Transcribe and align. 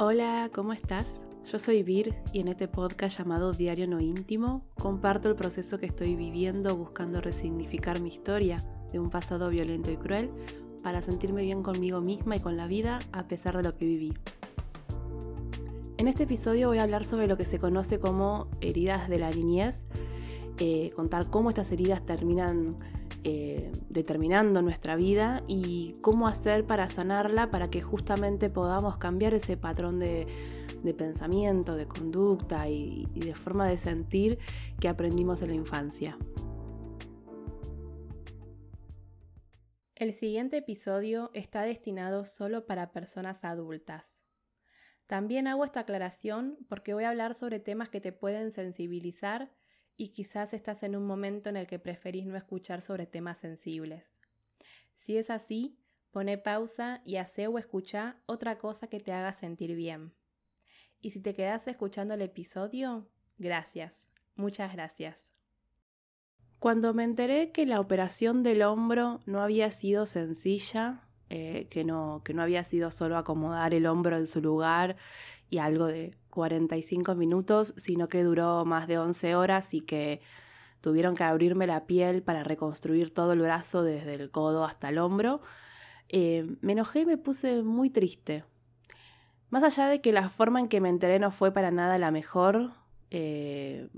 Hola, 0.00 0.48
¿cómo 0.54 0.72
estás? 0.72 1.26
Yo 1.50 1.58
soy 1.58 1.82
Vir 1.82 2.14
y 2.32 2.38
en 2.38 2.46
este 2.46 2.68
podcast 2.68 3.18
llamado 3.18 3.50
Diario 3.50 3.88
No 3.88 3.98
Íntimo 3.98 4.64
comparto 4.76 5.28
el 5.28 5.34
proceso 5.34 5.80
que 5.80 5.86
estoy 5.86 6.14
viviendo 6.14 6.76
buscando 6.76 7.20
resignificar 7.20 8.00
mi 8.00 8.10
historia 8.10 8.58
de 8.92 9.00
un 9.00 9.10
pasado 9.10 9.50
violento 9.50 9.90
y 9.90 9.96
cruel 9.96 10.30
para 10.84 11.02
sentirme 11.02 11.42
bien 11.42 11.64
conmigo 11.64 12.00
misma 12.00 12.36
y 12.36 12.38
con 12.38 12.56
la 12.56 12.68
vida 12.68 13.00
a 13.10 13.26
pesar 13.26 13.56
de 13.56 13.64
lo 13.64 13.76
que 13.76 13.86
viví. 13.86 14.14
En 15.96 16.06
este 16.06 16.22
episodio 16.22 16.68
voy 16.68 16.78
a 16.78 16.84
hablar 16.84 17.04
sobre 17.04 17.26
lo 17.26 17.36
que 17.36 17.42
se 17.42 17.58
conoce 17.58 17.98
como 17.98 18.46
heridas 18.60 19.08
de 19.08 19.18
la 19.18 19.30
niñez, 19.30 19.82
eh, 20.60 20.92
contar 20.94 21.28
cómo 21.28 21.48
estas 21.48 21.72
heridas 21.72 22.06
terminan 22.06 22.76
eh, 23.24 23.72
determinando 23.88 24.62
nuestra 24.62 24.96
vida 24.96 25.42
y 25.48 25.94
cómo 26.00 26.28
hacer 26.28 26.64
para 26.64 26.88
sanarla 26.88 27.50
para 27.50 27.68
que 27.68 27.82
justamente 27.82 28.48
podamos 28.48 28.96
cambiar 28.98 29.34
ese 29.34 29.56
patrón 29.56 29.98
de, 29.98 30.26
pensamiento, 30.96 31.74
de 31.74 31.86
conducta 31.86 32.68
y, 32.68 33.08
y 33.14 33.20
de 33.20 33.34
forma 33.34 33.66
de 33.68 33.76
sentir 33.76 34.38
que 34.80 34.88
aprendimos 34.88 35.42
en 35.42 35.48
la 35.48 35.54
infancia. 35.54 36.16
El 39.96 40.12
siguiente 40.12 40.58
episodio 40.58 41.30
está 41.34 41.62
destinado 41.62 42.24
solo 42.24 42.66
para 42.66 42.92
personas 42.92 43.42
adultas. 43.44 44.14
También 45.08 45.48
hago 45.48 45.64
esta 45.64 45.80
aclaración 45.80 46.58
porque 46.68 46.94
voy 46.94 47.04
a 47.04 47.08
hablar 47.08 47.34
sobre 47.34 47.58
temas 47.58 47.88
que 47.88 48.00
te 48.00 48.12
pueden 48.12 48.52
sensibilizar 48.52 49.50
y 49.98 50.10
quizás 50.10 50.54
estás 50.54 50.84
en 50.84 50.96
un 50.96 51.04
momento 51.04 51.50
en 51.50 51.56
el 51.56 51.66
que 51.66 51.80
preferís 51.80 52.24
no 52.24 52.36
escuchar 52.36 52.80
sobre 52.80 53.06
temas 53.06 53.38
sensibles. 53.38 54.16
Si 54.96 55.18
es 55.18 55.28
así, 55.28 55.76
pone 56.12 56.38
pausa 56.38 57.02
y 57.04 57.16
hace 57.16 57.48
o 57.48 57.58
escucha 57.58 58.16
otra 58.24 58.58
cosa 58.58 58.86
que 58.86 59.00
te 59.00 59.12
haga 59.12 59.32
sentir 59.32 59.74
bien. 59.74 60.14
Y 61.00 61.10
si 61.10 61.20
te 61.20 61.34
quedas 61.34 61.66
escuchando 61.66 62.14
el 62.14 62.22
episodio, 62.22 63.08
gracias, 63.38 64.06
muchas 64.36 64.72
gracias. 64.72 65.32
Cuando 66.60 66.94
me 66.94 67.04
enteré 67.04 67.50
que 67.50 67.66
la 67.66 67.80
operación 67.80 68.42
del 68.42 68.62
hombro 68.62 69.20
no 69.26 69.42
había 69.42 69.70
sido 69.72 70.06
sencilla, 70.06 71.08
eh, 71.28 71.66
que, 71.70 71.84
no, 71.84 72.22
que 72.24 72.34
no 72.34 72.42
había 72.42 72.64
sido 72.64 72.90
solo 72.90 73.16
acomodar 73.16 73.74
el 73.74 73.86
hombro 73.86 74.16
en 74.16 74.26
su 74.26 74.40
lugar 74.40 74.96
y 75.50 75.58
algo 75.58 75.86
de 75.86 76.16
45 76.30 77.14
minutos, 77.14 77.74
sino 77.76 78.08
que 78.08 78.22
duró 78.22 78.64
más 78.64 78.86
de 78.86 78.98
11 78.98 79.34
horas 79.34 79.74
y 79.74 79.80
que 79.80 80.20
tuvieron 80.80 81.16
que 81.16 81.24
abrirme 81.24 81.66
la 81.66 81.86
piel 81.86 82.22
para 82.22 82.44
reconstruir 82.44 83.12
todo 83.12 83.32
el 83.32 83.40
brazo 83.40 83.82
desde 83.82 84.14
el 84.14 84.30
codo 84.30 84.64
hasta 84.64 84.90
el 84.90 84.98
hombro. 84.98 85.40
Eh, 86.08 86.56
me 86.60 86.72
enojé 86.72 87.00
y 87.00 87.06
me 87.06 87.16
puse 87.18 87.62
muy 87.62 87.90
triste. 87.90 88.44
Más 89.50 89.62
allá 89.62 89.88
de 89.88 90.00
que 90.00 90.12
la 90.12 90.28
forma 90.28 90.60
en 90.60 90.68
que 90.68 90.80
me 90.80 90.90
enteré 90.90 91.18
no 91.18 91.30
fue 91.30 91.52
para 91.52 91.70
nada 91.70 91.98
la 91.98 92.10
mejor, 92.10 92.72
eh, 93.10 93.88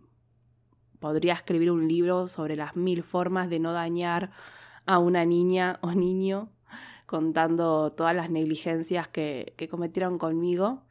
podría 1.01 1.35
escribir 1.35 1.71
un 1.71 1.89
libro 1.89 2.29
sobre 2.29 2.57
las 2.57 2.77
mil 2.77 3.03
formas 3.03 3.51
de 3.51 3.59
no 3.59 3.73
dañar 3.73 4.31
a 4.87 4.99
una 4.99 5.25
niña 5.25 5.79
o 5.83 5.93
niño, 5.93 6.49
contando 7.07 7.93
todas 7.93 8.15
las 8.15 8.31
negligencias 8.31 9.09
que 9.09 9.69
cometieron 9.71 10.19
conmigo. 10.19 10.85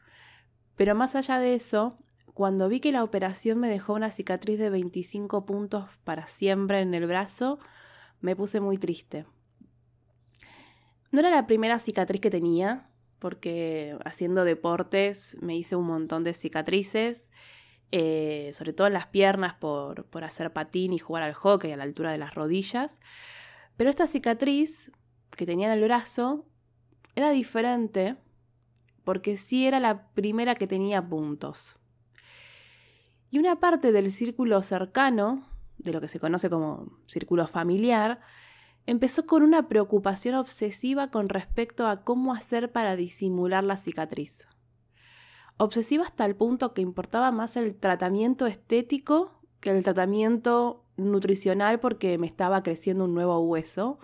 Pero 0.80 0.96
más 0.96 1.14
allá 1.14 1.40
de 1.40 1.56
eso, 1.56 1.98
cuando 2.34 2.70
vi 2.70 2.80
que 2.80 2.94
la 2.94 3.04
operación 3.04 3.60
me 3.60 3.68
dejó 3.68 3.96
una 3.96 4.12
cicatriz 4.12 4.58
de 4.58 4.70
25 4.70 5.46
puntos 5.46 5.90
para 6.06 6.26
siempre 6.26 6.80
en 6.80 6.94
el 6.94 7.06
brazo, 7.06 7.60
me 8.22 8.34
puse 8.34 8.62
muy 8.62 8.78
triste. 8.78 9.26
No 11.12 11.20
era 11.20 11.32
la 11.32 11.48
primera 11.48 11.80
cicatriz 11.80 12.22
que 12.22 12.30
tenía, 12.30 12.90
porque 13.20 13.98
haciendo 14.06 14.46
deportes 14.46 15.36
me 15.42 15.58
hice 15.58 15.76
un 15.76 15.86
montón 15.86 16.24
de 16.24 16.34
cicatrices, 16.34 17.34
eh, 17.92 18.52
sobre 18.54 18.72
todo 18.72 18.88
en 18.88 18.94
las 18.94 19.08
piernas 19.08 19.56
por, 19.56 20.06
por 20.06 20.24
hacer 20.24 20.54
patín 20.54 20.94
y 20.94 20.98
jugar 20.98 21.24
al 21.24 21.34
hockey 21.34 21.74
a 21.74 21.76
la 21.76 21.84
altura 21.84 22.14
de 22.14 22.20
las 22.20 22.36
rodillas. 22.36 23.02
Pero 23.76 23.90
esta 23.90 24.08
cicatriz 24.08 24.94
que 25.36 25.46
tenía 25.46 25.68
en 25.68 25.78
el 25.78 25.84
brazo 25.84 26.46
era 27.16 27.32
diferente 27.32 28.16
porque 29.10 29.38
sí 29.38 29.66
era 29.66 29.80
la 29.80 30.06
primera 30.14 30.54
que 30.54 30.68
tenía 30.68 31.02
puntos. 31.02 31.80
Y 33.32 33.40
una 33.40 33.60
parte 33.60 33.92
del 33.92 34.12
círculo 34.12 34.62
cercano, 34.62 35.48
de 35.80 35.92
lo 35.92 36.00
que 36.00 36.08
se 36.08 36.20
conoce 36.20 36.48
como 36.48 36.92
círculo 37.08 37.48
familiar, 37.48 38.22
empezó 38.86 39.26
con 39.26 39.42
una 39.42 39.68
preocupación 39.68 40.36
obsesiva 40.36 41.10
con 41.10 41.28
respecto 41.28 41.88
a 41.88 42.04
cómo 42.04 42.36
hacer 42.36 42.72
para 42.72 42.96
disimular 42.96 43.64
la 43.64 43.78
cicatriz. 43.78 44.46
Obsesiva 45.58 46.06
hasta 46.06 46.24
el 46.28 46.36
punto 46.36 46.76
que 46.76 46.84
importaba 46.84 47.32
más 47.32 47.58
el 47.58 47.74
tratamiento 47.74 48.46
estético 48.46 49.42
que 49.60 49.72
el 49.72 49.84
tratamiento 49.84 50.86
nutricional 50.98 51.80
porque 51.80 52.20
me 52.20 52.28
estaba 52.28 52.62
creciendo 52.62 53.06
un 53.06 53.16
nuevo 53.16 53.40
hueso, 53.40 53.98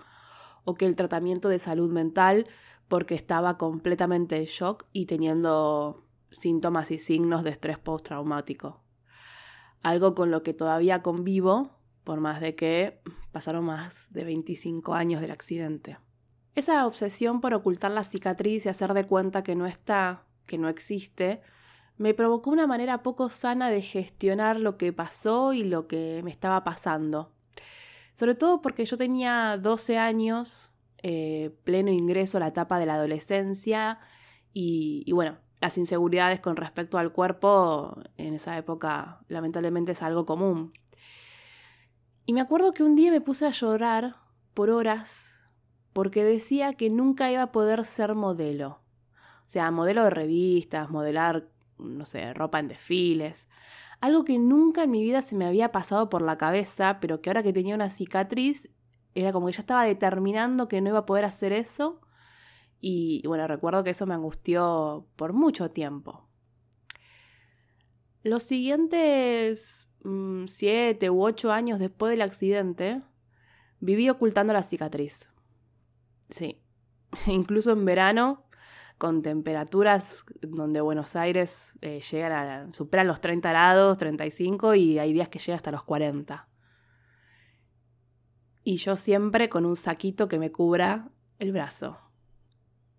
o 0.64 0.74
que 0.74 0.84
el 0.84 0.96
tratamiento 0.96 1.48
de 1.48 1.60
salud 1.60 1.92
mental 1.92 2.48
porque 2.88 3.14
estaba 3.14 3.58
completamente 3.58 4.36
en 4.36 4.44
shock 4.44 4.86
y 4.92 5.06
teniendo 5.06 6.04
síntomas 6.30 6.90
y 6.90 6.98
signos 6.98 7.44
de 7.44 7.50
estrés 7.50 7.78
postraumático. 7.78 8.82
Algo 9.82 10.14
con 10.14 10.30
lo 10.30 10.42
que 10.42 10.54
todavía 10.54 11.02
convivo, 11.02 11.70
por 12.04 12.20
más 12.20 12.40
de 12.40 12.54
que 12.54 13.00
pasaron 13.32 13.64
más 13.64 14.12
de 14.12 14.24
25 14.24 14.94
años 14.94 15.20
del 15.20 15.30
accidente. 15.30 15.98
Esa 16.54 16.86
obsesión 16.86 17.40
por 17.40 17.52
ocultar 17.54 17.90
la 17.90 18.04
cicatriz 18.04 18.64
y 18.64 18.68
hacer 18.68 18.94
de 18.94 19.04
cuenta 19.04 19.42
que 19.42 19.54
no 19.54 19.66
está, 19.66 20.24
que 20.46 20.56
no 20.56 20.68
existe, 20.68 21.42
me 21.98 22.14
provocó 22.14 22.50
una 22.50 22.66
manera 22.66 23.02
poco 23.02 23.28
sana 23.28 23.70
de 23.70 23.82
gestionar 23.82 24.58
lo 24.58 24.76
que 24.76 24.92
pasó 24.92 25.52
y 25.52 25.64
lo 25.64 25.86
que 25.86 26.20
me 26.24 26.30
estaba 26.30 26.64
pasando. 26.64 27.32
Sobre 28.14 28.34
todo 28.34 28.62
porque 28.62 28.86
yo 28.86 28.96
tenía 28.96 29.58
12 29.58 29.98
años 29.98 30.72
eh, 31.08 31.56
pleno 31.62 31.92
ingreso 31.92 32.36
a 32.36 32.40
la 32.40 32.48
etapa 32.48 32.80
de 32.80 32.86
la 32.86 32.94
adolescencia 32.94 34.00
y, 34.52 35.08
bueno, 35.12 35.38
las 35.60 35.78
inseguridades 35.78 36.40
con 36.40 36.56
respecto 36.56 36.98
al 36.98 37.12
cuerpo 37.12 37.96
en 38.16 38.34
esa 38.34 38.58
época 38.58 39.20
lamentablemente 39.28 39.92
es 39.92 40.02
algo 40.02 40.26
común. 40.26 40.72
Y 42.24 42.32
me 42.32 42.40
acuerdo 42.40 42.72
que 42.72 42.82
un 42.82 42.96
día 42.96 43.12
me 43.12 43.20
puse 43.20 43.46
a 43.46 43.52
llorar 43.52 44.16
por 44.52 44.68
horas 44.68 45.38
porque 45.92 46.24
decía 46.24 46.72
que 46.72 46.90
nunca 46.90 47.30
iba 47.30 47.42
a 47.42 47.52
poder 47.52 47.84
ser 47.84 48.16
modelo. 48.16 48.80
O 49.44 49.48
sea, 49.48 49.70
modelo 49.70 50.02
de 50.02 50.10
revistas, 50.10 50.90
modelar, 50.90 51.46
no 51.78 52.04
sé, 52.04 52.34
ropa 52.34 52.58
en 52.58 52.66
desfiles. 52.66 53.48
Algo 54.00 54.24
que 54.24 54.40
nunca 54.40 54.82
en 54.82 54.90
mi 54.90 55.02
vida 55.02 55.22
se 55.22 55.36
me 55.36 55.46
había 55.46 55.70
pasado 55.70 56.08
por 56.08 56.22
la 56.22 56.36
cabeza, 56.36 56.98
pero 57.00 57.20
que 57.20 57.30
ahora 57.30 57.44
que 57.44 57.52
tenía 57.52 57.76
una 57.76 57.90
cicatriz 57.90 58.70
era 59.16 59.32
como 59.32 59.46
que 59.46 59.52
ya 59.52 59.60
estaba 59.60 59.84
determinando 59.84 60.68
que 60.68 60.80
no 60.80 60.90
iba 60.90 61.00
a 61.00 61.06
poder 61.06 61.24
hacer 61.24 61.52
eso. 61.52 62.00
Y, 62.80 63.26
bueno, 63.26 63.48
recuerdo 63.48 63.82
que 63.82 63.90
eso 63.90 64.06
me 64.06 64.14
angustió 64.14 65.06
por 65.16 65.32
mucho 65.32 65.70
tiempo. 65.70 66.28
Los 68.22 68.42
siguientes 68.42 69.88
mm, 70.04 70.44
siete 70.46 71.08
u 71.08 71.24
ocho 71.24 71.50
años 71.50 71.78
después 71.78 72.10
del 72.10 72.22
accidente, 72.22 73.02
viví 73.80 74.08
ocultando 74.10 74.52
la 74.52 74.62
cicatriz. 74.62 75.30
Sí, 76.28 76.60
incluso 77.26 77.72
en 77.72 77.86
verano, 77.86 78.44
con 78.98 79.22
temperaturas 79.22 80.26
donde 80.42 80.82
Buenos 80.82 81.16
Aires 81.16 81.72
eh, 81.80 82.00
llegan 82.10 82.32
a, 82.32 82.72
superan 82.74 83.06
los 83.06 83.22
30 83.22 83.48
grados, 83.48 83.96
35 83.96 84.74
y 84.74 84.98
hay 84.98 85.14
días 85.14 85.30
que 85.30 85.38
llega 85.38 85.56
hasta 85.56 85.70
los 85.70 85.84
40 85.84 86.48
y 88.66 88.78
yo 88.78 88.96
siempre 88.96 89.48
con 89.48 89.64
un 89.64 89.76
saquito 89.76 90.26
que 90.26 90.40
me 90.40 90.50
cubra 90.50 91.08
el 91.38 91.52
brazo. 91.52 91.98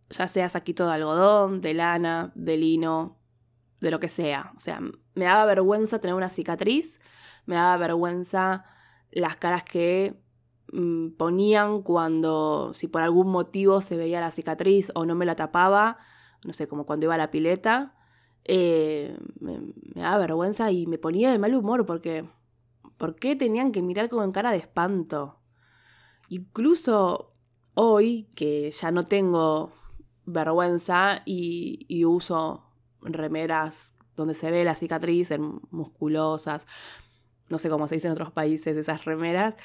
Ya 0.10 0.30
sea 0.30 0.48
saquito 0.48 0.88
de 0.88 0.94
algodón, 0.94 1.60
de 1.60 1.74
lana, 1.74 2.32
de 2.36 2.56
lino, 2.56 3.18
de 3.82 3.92
lo 3.92 4.00
que 4.00 4.08
sea. 4.08 4.54
O 4.56 4.62
sea, 4.62 4.80
me 5.14 5.26
daba 5.26 5.44
vergüenza 5.44 6.00
tener 6.00 6.16
una 6.16 6.30
cicatriz, 6.30 7.02
me 7.46 7.56
daba 7.56 7.76
vergüenza 7.76 8.64
las 9.12 9.36
caras 9.36 9.66
que 9.66 10.18
mm, 10.72 11.10
ponían 11.18 11.82
cuando, 11.82 12.72
si 12.74 12.88
por 12.88 13.02
algún 13.02 13.28
motivo 13.28 13.82
se 13.82 13.98
veía 13.98 14.22
la 14.22 14.32
cicatriz 14.32 14.94
o 14.96 15.06
no 15.06 15.16
me 15.16 15.26
la 15.26 15.36
tapaba, 15.36 15.98
no 16.46 16.54
sé, 16.54 16.70
como 16.70 16.86
cuando 16.86 17.08
iba 17.08 17.16
a 17.16 17.18
la 17.18 17.30
pileta, 17.30 17.94
eh, 18.46 19.18
me, 19.42 19.60
daba 19.96 20.18
vergüenza 20.20 20.72
y 20.72 20.88
me 20.88 20.98
ponía 20.98 21.30
de 21.30 21.40
mal 21.40 21.54
humor 21.54 21.86
porque, 21.86 22.30
¿por 22.96 23.16
qué 23.16 23.36
tenían 23.36 23.74
que 23.74 23.82
mirar 23.82 24.08
como 24.08 24.24
en 24.24 24.32
cara 24.32 24.52
de 24.52 24.60
espanto? 24.60 25.42
Incluso 26.30 27.34
hoy, 27.74 28.28
que 28.36 28.72
ya 28.72 28.92
no 28.92 29.06
tengo 29.08 29.74
vergüenza 30.26 31.22
y, 31.26 32.04
uso 32.06 32.64
remeras 33.02 33.94
donde 34.16 34.34
se 34.34 34.52
ve 34.52 34.64
la 34.64 34.76
cicatriz, 34.76 35.32
en 35.32 35.62
musculosas, 35.70 36.68
no 37.50 37.60
sé 37.60 37.70
cómo 37.70 37.88
se 37.88 37.96
dice 37.96 38.08
en 38.08 38.14
otros 38.14 38.32
países 38.32 38.76
esas 38.76 39.06
remeras. 39.06 39.56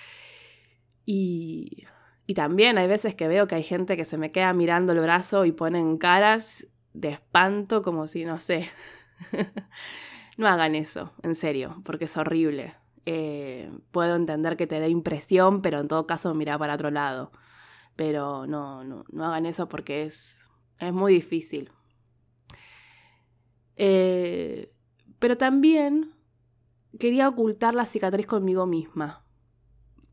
Y, 1.04 1.86
y 2.26 2.34
también 2.34 2.78
hay 2.78 2.86
veces 2.86 3.14
que 3.14 3.28
veo 3.28 3.48
que 3.48 3.56
hay 3.56 3.62
gente 3.62 3.96
que 3.96 4.04
se 4.04 4.18
me 4.18 4.30
queda 4.30 4.52
mirando 4.52 4.92
el 4.92 5.00
brazo 5.00 5.44
y 5.44 5.52
ponen 5.52 5.96
caras 5.96 6.66
de 6.92 7.08
espanto 7.08 7.82
como 7.82 8.06
si, 8.06 8.24
no 8.24 8.38
sé, 8.38 8.68
no 10.36 10.48
hagan 10.48 10.74
eso, 10.74 11.12
en 11.22 11.34
serio, 11.34 11.80
porque 11.84 12.04
es 12.04 12.16
horrible. 12.16 12.74
Eh, 13.04 13.70
puedo 13.90 14.16
entender 14.16 14.56
que 14.56 14.66
te 14.66 14.80
dé 14.80 14.88
impresión, 14.88 15.62
pero 15.62 15.80
en 15.80 15.88
todo 15.88 16.06
caso 16.06 16.34
mira 16.34 16.58
para 16.58 16.74
otro 16.74 16.90
lado. 16.90 17.32
Pero 17.96 18.46
no, 18.46 18.84
no, 18.84 19.04
no 19.10 19.24
hagan 19.24 19.46
eso 19.46 19.68
porque 19.68 20.02
es, 20.02 20.40
es 20.78 20.92
muy 20.92 21.14
difícil. 21.14 21.70
Eh, 23.76 24.72
pero 25.18 25.36
también 25.36 26.14
quería 26.98 27.28
ocultar 27.28 27.74
la 27.74 27.86
cicatriz 27.86 28.26
conmigo 28.26 28.66
misma. 28.66 29.24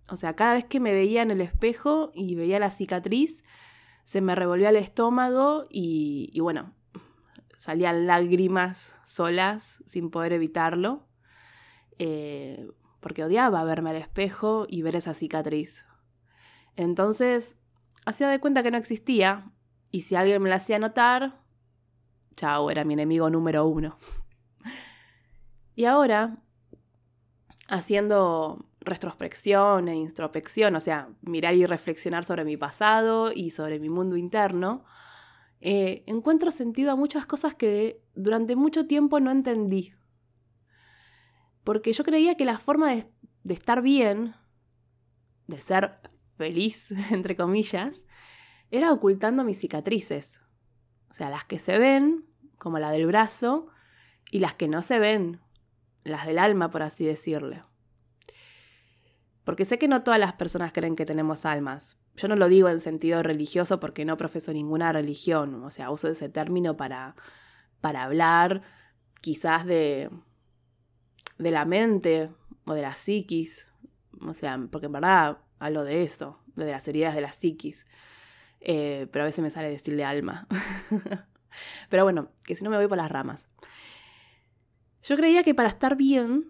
O 0.10 0.16
sea, 0.16 0.36
cada 0.36 0.56
vez 0.56 0.66
que 0.66 0.80
me 0.80 0.94
veía 0.94 1.22
en 1.22 1.32
el 1.32 1.42
espejo 1.42 2.12
y 2.14 2.36
veía 2.36 2.60
la 2.60 2.72
cicatriz, 2.72 3.44
se 4.04 4.22
me 4.22 4.36
revolvía 4.36 4.70
el 4.70 4.76
estómago 4.76 5.68
y, 5.70 6.38
bueno, 6.40 6.74
salían 7.58 8.08
lágrimas 8.08 8.96
solas 9.06 9.84
sin 9.86 10.10
poder 10.10 10.34
evitarlo. 10.34 11.08
Eh, 12.00 12.68
porque 13.00 13.24
odiaba 13.24 13.64
verme 13.64 13.92
al 13.92 13.96
espejo 13.98 14.66
y 14.68 14.82
ver 14.82 14.96
esa 14.96 15.14
cicatriz. 15.14 15.86
Entonces, 16.76 17.58
hacía 18.06 18.30
de 18.30 18.40
cuenta 18.40 18.64
que 18.64 18.72
no 18.72 18.78
existía, 18.78 19.52
y 19.92 20.02
si 20.02 20.16
alguien 20.16 20.42
me 20.42 20.50
la 20.50 20.58
hacía 20.58 20.80
notar, 20.80 21.42
chao, 22.36 22.70
era 22.72 22.84
mi 22.84 22.94
enemigo 22.94 23.30
número 23.30 23.66
uno. 23.66 23.98
y 25.76 25.86
ahora, 25.86 26.38
haciendo 27.68 28.66
retrospección 28.82 29.88
e 29.88 29.96
introspección, 29.96 30.76
o 30.76 30.80
sea, 30.80 31.10
mirar 31.22 31.54
y 31.56 31.66
reflexionar 31.66 32.26
sobre 32.26 32.46
mi 32.46 32.58
pasado 32.58 33.32
y 33.34 33.52
sobre 33.52 33.80
mi 33.80 33.90
mundo 33.90 34.16
interno, 34.16 34.84
eh, 35.62 36.04
encuentro 36.08 36.52
sentido 36.52 36.92
a 36.92 36.96
muchas 36.96 37.26
cosas 37.26 37.54
que 37.54 38.02
durante 38.16 38.56
mucho 38.56 38.88
tiempo 38.88 39.20
no 39.20 39.32
entendí 39.32 39.94
porque 41.64 41.94
yo 41.94 42.04
creía 42.04 42.36
que 42.36 42.46
la 42.46 42.60
forma 42.60 42.94
de, 42.94 43.06
estar 43.54 43.82
bien, 43.82 44.36
de 45.48 45.62
ser 45.62 46.00
feliz, 46.38 46.92
entre 47.12 47.36
comillas, 47.36 48.06
era 48.72 48.92
ocultando 48.92 49.44
mis 49.44 49.60
cicatrices. 49.60 50.42
O 51.10 51.14
sea, 51.14 51.30
las 51.30 51.46
que 51.46 51.60
se 51.60 51.78
ven, 51.80 52.26
como 52.58 52.80
la 52.80 52.92
del 52.92 53.06
brazo, 53.06 53.68
y 54.32 54.40
las 54.40 54.54
que 54.54 54.68
no 54.68 54.82
se 54.82 55.00
ven, 55.00 55.42
las 56.04 56.26
del 56.26 56.40
alma, 56.40 56.70
por 56.70 56.84
así 56.84 57.06
decirle. 57.06 57.64
Porque 59.44 59.66
sé 59.66 59.80
que 59.80 59.88
no 59.88 60.04
todas 60.04 60.20
las 60.20 60.34
personas 60.34 60.72
creen 60.72 60.96
que 60.96 61.08
tenemos 61.08 61.46
almas. 61.46 61.98
Yo 62.16 62.28
no 62.28 62.36
lo 62.36 62.50
digo 62.50 62.70
en 62.70 62.82
sentido 62.82 63.24
religioso 63.24 63.80
porque 63.80 64.06
no 64.06 64.18
profeso 64.18 64.54
ninguna 64.54 64.92
religión. 64.92 65.64
O 65.64 65.72
sea, 65.72 65.90
uso 65.90 66.10
ese 66.10 66.30
término 66.30 66.78
para, 66.78 67.16
para 67.82 68.04
hablar 68.04 68.62
quizás 69.22 69.66
de, 69.66 70.12
de 71.40 71.52
la 71.52 71.66
mente 71.66 72.30
o 72.66 72.74
de 72.76 72.84
la 72.84 72.94
psiquis, 72.94 73.68
o 74.22 74.34
sea, 74.34 74.60
porque 74.72 74.86
en 74.86 74.92
verdad 74.92 75.40
hablo 75.58 75.84
de 75.84 76.04
eso, 76.04 76.40
de 76.56 76.70
las 76.70 76.88
heridas 76.88 77.16
de 77.16 77.22
la 77.22 77.32
psiquis, 77.32 77.88
eh, 78.62 79.08
pero 79.12 79.24
a 79.24 79.26
veces 79.26 79.42
me 79.42 79.50
sale 79.50 79.70
decirle 79.70 80.04
alma. 80.04 80.48
pero 81.90 82.04
bueno, 82.04 82.30
que 82.46 82.56
si 82.56 82.64
no 82.64 82.70
me 82.70 82.78
voy 82.78 82.88
por 82.88 82.98
las 82.98 83.12
ramas. 83.12 83.48
Yo 85.02 85.16
creía 85.16 85.44
que 85.44 85.56
para 85.56 85.70
estar 85.70 85.96
bien 85.96 86.50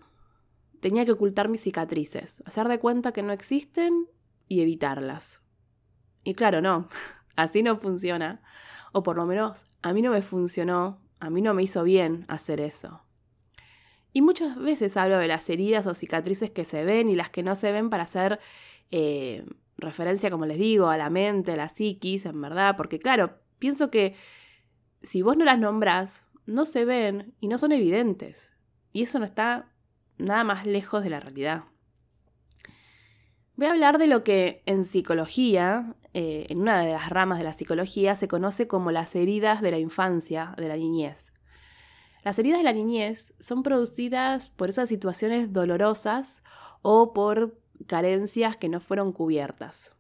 tenía 0.81 1.05
que 1.05 1.11
ocultar 1.11 1.49
mis 1.49 1.61
cicatrices, 1.61 2.41
hacer 2.45 2.67
de 2.67 2.79
cuenta 2.79 3.11
que 3.11 3.23
no 3.23 3.31
existen 3.31 4.07
y 4.47 4.61
evitarlas. 4.61 5.41
Y 6.23 6.33
claro, 6.33 6.61
no, 6.61 6.89
así 7.35 7.63
no 7.63 7.77
funciona. 7.77 8.41
O 8.91 9.03
por 9.03 9.17
lo 9.17 9.27
menos 9.27 9.67
a 9.83 9.93
mí 9.93 10.01
no 10.01 10.09
me 10.09 10.23
funcionó, 10.23 10.99
a 11.19 11.29
mí 11.29 11.43
no 11.43 11.53
me 11.53 11.61
hizo 11.61 11.83
bien 11.83 12.25
hacer 12.27 12.59
eso. 12.59 13.03
Y 14.11 14.21
muchas 14.21 14.57
veces 14.57 14.97
hablo 14.97 15.17
de 15.17 15.27
las 15.27 15.49
heridas 15.49 15.85
o 15.85 15.93
cicatrices 15.93 16.51
que 16.51 16.65
se 16.65 16.83
ven 16.83 17.09
y 17.09 17.15
las 17.15 17.29
que 17.29 17.43
no 17.43 17.55
se 17.55 17.71
ven 17.71 17.89
para 17.89 18.03
hacer 18.03 18.39
eh, 18.91 19.45
referencia, 19.77 20.31
como 20.31 20.45
les 20.45 20.57
digo, 20.57 20.89
a 20.89 20.97
la 20.97 21.09
mente, 21.09 21.53
a 21.53 21.55
la 21.55 21.69
psiquis, 21.69 22.25
en 22.25 22.41
verdad, 22.41 22.75
porque 22.75 22.99
claro, 22.99 23.37
pienso 23.59 23.91
que 23.91 24.15
si 25.01 25.21
vos 25.21 25.37
no 25.37 25.45
las 25.45 25.59
nombrás, 25.59 26.25
no 26.45 26.65
se 26.65 26.85
ven 26.85 27.33
y 27.39 27.47
no 27.47 27.57
son 27.57 27.71
evidentes. 27.71 28.51
Y 28.91 29.03
eso 29.03 29.19
no 29.19 29.25
está 29.25 29.71
nada 30.17 30.43
más 30.43 30.65
lejos 30.65 31.03
de 31.03 31.09
la 31.11 31.19
realidad. 31.19 31.65
Voy 33.55 33.67
a 33.67 33.71
hablar 33.71 33.97
de 33.97 34.07
lo 34.07 34.23
que 34.23 34.63
en 34.65 34.83
psicología, 34.83 35.95
eh, 36.13 36.47
en 36.49 36.61
una 36.61 36.81
de 36.81 36.93
las 36.93 37.09
ramas 37.09 37.37
de 37.37 37.43
la 37.43 37.53
psicología, 37.53 38.15
se 38.15 38.27
conoce 38.27 38.67
como 38.67 38.91
las 38.91 39.15
heridas 39.15 39.61
de 39.61 39.71
la 39.71 39.79
infancia, 39.79 40.53
de 40.57 40.67
la 40.67 40.77
niñez. 40.77 41.33
Las 42.23 42.37
heridas 42.37 42.59
de 42.59 42.63
la 42.63 42.73
niñez 42.73 43.33
son 43.39 43.63
producidas 43.63 44.49
por 44.49 44.69
esas 44.69 44.89
situaciones 44.89 45.53
dolorosas 45.53 46.43
o 46.81 47.13
por 47.13 47.59
carencias 47.87 48.57
que 48.57 48.69
no 48.69 48.79
fueron 48.79 49.13
cubiertas. 49.13 49.95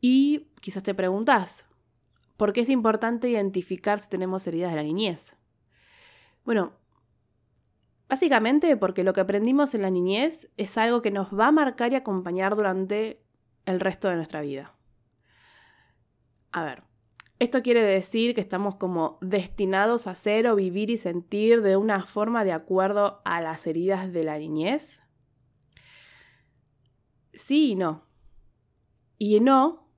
Y 0.00 0.48
quizás 0.60 0.82
te 0.82 0.94
preguntas, 0.94 1.66
¿por 2.36 2.52
qué 2.52 2.60
es 2.60 2.68
importante 2.68 3.28
identificar 3.28 4.00
si 4.00 4.08
tenemos 4.08 4.46
heridas 4.46 4.70
de 4.70 4.76
la 4.76 4.82
niñez? 4.82 5.36
Bueno, 6.44 6.72
básicamente 8.08 8.76
porque 8.76 9.04
lo 9.04 9.12
que 9.12 9.20
aprendimos 9.20 9.74
en 9.74 9.82
la 9.82 9.90
niñez 9.90 10.48
es 10.56 10.78
algo 10.78 11.02
que 11.02 11.10
nos 11.10 11.28
va 11.36 11.48
a 11.48 11.52
marcar 11.52 11.92
y 11.92 11.96
acompañar 11.96 12.56
durante 12.56 13.22
el 13.66 13.80
resto 13.80 14.08
de 14.08 14.16
nuestra 14.16 14.40
vida. 14.40 14.74
A 16.52 16.64
ver, 16.64 16.87
esto 17.38 17.62
quiere 17.62 17.82
decir 17.82 18.34
que 18.34 18.40
estamos 18.40 18.74
como 18.74 19.18
destinados 19.20 20.06
a 20.06 20.14
ser 20.16 20.48
o 20.48 20.56
vivir 20.56 20.90
y 20.90 20.96
sentir 20.96 21.62
de 21.62 21.76
una 21.76 22.02
forma 22.04 22.44
de 22.44 22.52
acuerdo 22.52 23.20
a 23.24 23.40
las 23.40 23.66
heridas 23.66 24.12
de 24.12 24.24
la 24.24 24.38
niñez. 24.38 25.00
Sí 27.32 27.72
y 27.72 27.74
no. 27.76 28.04
Y 29.18 29.38
no, 29.38 29.88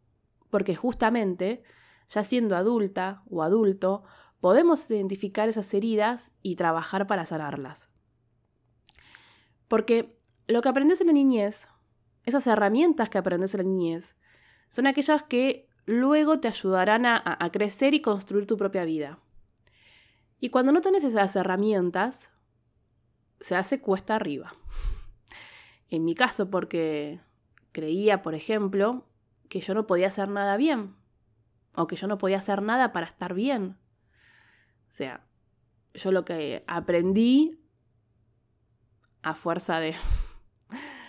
porque 0.51 0.77
justamente, 0.77 1.63
ya 2.11 2.25
siendo 2.25 2.57
adulta 2.57 3.23
o 3.31 3.43
adulto, 3.43 4.03
podemos 4.41 4.91
identificar 4.91 5.49
esas 5.49 5.73
heridas 5.73 6.33
y 6.43 6.57
trabajar 6.57 7.07
para 7.07 7.25
sanarlas. 7.25 7.89
Porque 9.67 10.19
lo 10.47 10.61
que 10.61 10.69
aprendes 10.69 11.01
en 11.01 11.07
la 11.07 11.13
niñez, 11.15 11.69
esas 12.25 12.47
herramientas 12.47 13.09
que 13.09 13.19
aprendes 13.19 13.55
en 13.55 13.59
la 13.59 13.65
niñez, 13.65 14.17
son 14.69 14.87
aquellas 14.87 15.23
que 15.23 15.70
luego 15.87 16.41
te 16.41 16.49
ayudarán 16.49 17.07
a, 17.07 17.51
crecer 17.53 17.95
y 17.95 18.01
construir 18.01 18.47
tu 18.47 18.57
propia 18.57 18.85
vida. 18.85 19.19
Y 20.39 20.51
cuando 20.51 20.73
no 20.73 20.81
tienes 20.81 21.05
esas 21.05 21.37
herramientas, 21.37 22.31
se 23.41 23.57
hace 23.57 23.81
cuesta 23.81 24.17
arriba. 24.17 24.55
En 25.93 26.05
mi 26.05 26.15
caso, 26.15 26.51
porque 26.51 27.21
creía, 27.73 28.23
por 28.23 28.37
ejemplo, 28.37 29.09
que 29.49 29.61
yo 29.61 29.75
no 29.75 29.89
podía 29.89 30.07
hacer 30.07 30.29
nada 30.29 30.57
bien, 30.57 30.95
o 31.75 31.89
que 31.89 31.97
yo 31.97 32.07
no 32.07 32.17
podía 32.17 32.39
hacer 32.39 32.63
nada 32.63 32.93
para 32.93 33.07
estar 33.07 33.35
bien. 33.35 33.77
O 34.89 34.93
sea, 34.93 35.27
yo 35.95 36.13
lo 36.13 36.25
que 36.25 36.63
aprendí 36.69 37.61
a 39.23 39.35
fuerza 39.35 39.81
de 39.81 39.97